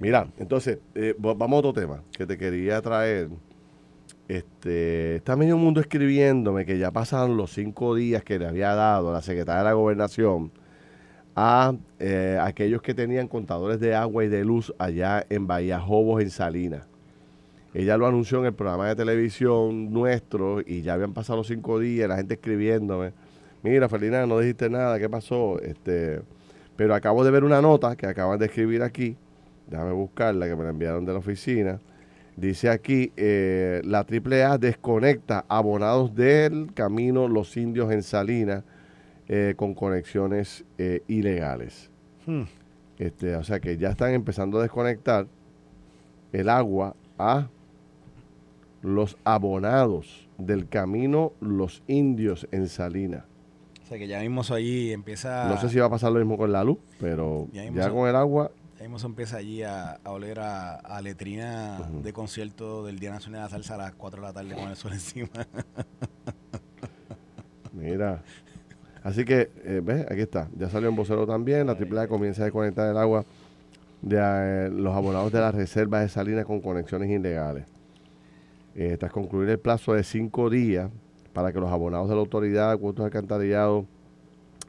[0.00, 3.28] Mira, entonces, eh, vamos a otro tema que te quería traer.
[4.28, 9.12] Este, está medio mundo escribiéndome que ya pasaron los cinco días que le había dado
[9.12, 10.52] la secretaria de la gobernación
[11.34, 16.22] a eh, aquellos que tenían contadores de agua y de luz allá en Bahía Jobos,
[16.22, 16.89] en Salinas.
[17.72, 21.78] Ella lo anunció en el programa de televisión nuestro y ya habían pasado los cinco
[21.78, 23.12] días, la gente escribiéndome,
[23.62, 25.60] mira Felina, no dijiste nada, ¿qué pasó?
[25.60, 26.20] Este,
[26.76, 29.16] pero acabo de ver una nota que acaban de escribir aquí,
[29.68, 31.78] déjame buscarla, que me la enviaron de la oficina.
[32.36, 38.64] Dice aquí, eh, la AAA desconecta abonados del camino Los Indios en Salinas
[39.28, 41.90] eh, con conexiones eh, ilegales.
[42.26, 42.44] Hmm.
[42.98, 45.26] Este, o sea que ya están empezando a desconectar
[46.32, 47.48] el agua a
[48.82, 53.26] los abonados del camino Los Indios en Salina.
[53.82, 55.48] O sea que ya mismo allí empieza...
[55.48, 58.16] No sé si va a pasar lo mismo con la luz, pero ya, con el
[58.16, 58.52] agua...
[58.78, 63.50] Ya mismo empieza allí a, oler a, letrina de concierto del Día Nacional de la
[63.50, 65.28] Salsa a las 4 de la tarde con el sol encima.
[67.72, 68.22] Mira.
[69.02, 70.06] Así que, eh, ¿ves?
[70.10, 70.48] Aquí está.
[70.56, 71.66] Ya salió en vocero también.
[71.66, 73.24] La AAA comienza a desconectar el agua
[74.00, 77.66] de eh, los abonados de las reservas de Salinas con conexiones ilegales
[78.74, 80.90] eh, tras concluir el plazo de cinco días
[81.32, 83.86] para que los abonados de la autoridad de cuotos alcantarillados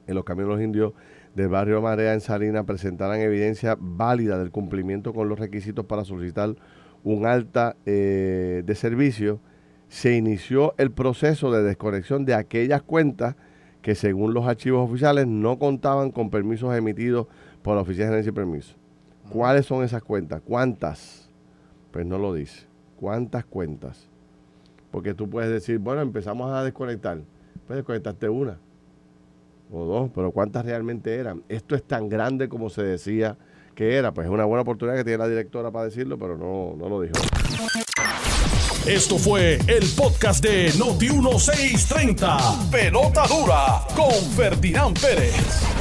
[0.07, 0.93] en los caminos los indios
[1.35, 6.55] del barrio Marea en Salinas presentaran evidencia válida del cumplimiento con los requisitos para solicitar
[7.03, 9.39] un alta eh, de servicio,
[9.87, 13.35] se inició el proceso de desconexión de aquellas cuentas
[13.81, 17.27] que según los archivos oficiales no contaban con permisos emitidos
[17.61, 18.75] por la Oficina de Gerencia y Permiso.
[19.29, 20.41] ¿Cuáles son esas cuentas?
[20.41, 21.29] ¿Cuántas?
[21.91, 22.70] Pues no lo dice.
[23.01, 24.07] ¿Cuántas cuentas?
[24.91, 27.17] Porque tú puedes decir, bueno, empezamos a desconectar.
[27.65, 28.59] Puedes desconectarte una
[29.71, 31.41] o dos, pero ¿cuántas realmente eran?
[31.49, 33.37] Esto es tan grande como se decía
[33.73, 34.13] que era.
[34.13, 37.01] Pues es una buena oportunidad que tiene la directora para decirlo, pero no, no lo
[37.01, 37.15] dijo.
[38.85, 42.69] Esto fue el podcast de Noti1630.
[42.69, 45.80] Pelota dura con Ferdinand Pérez.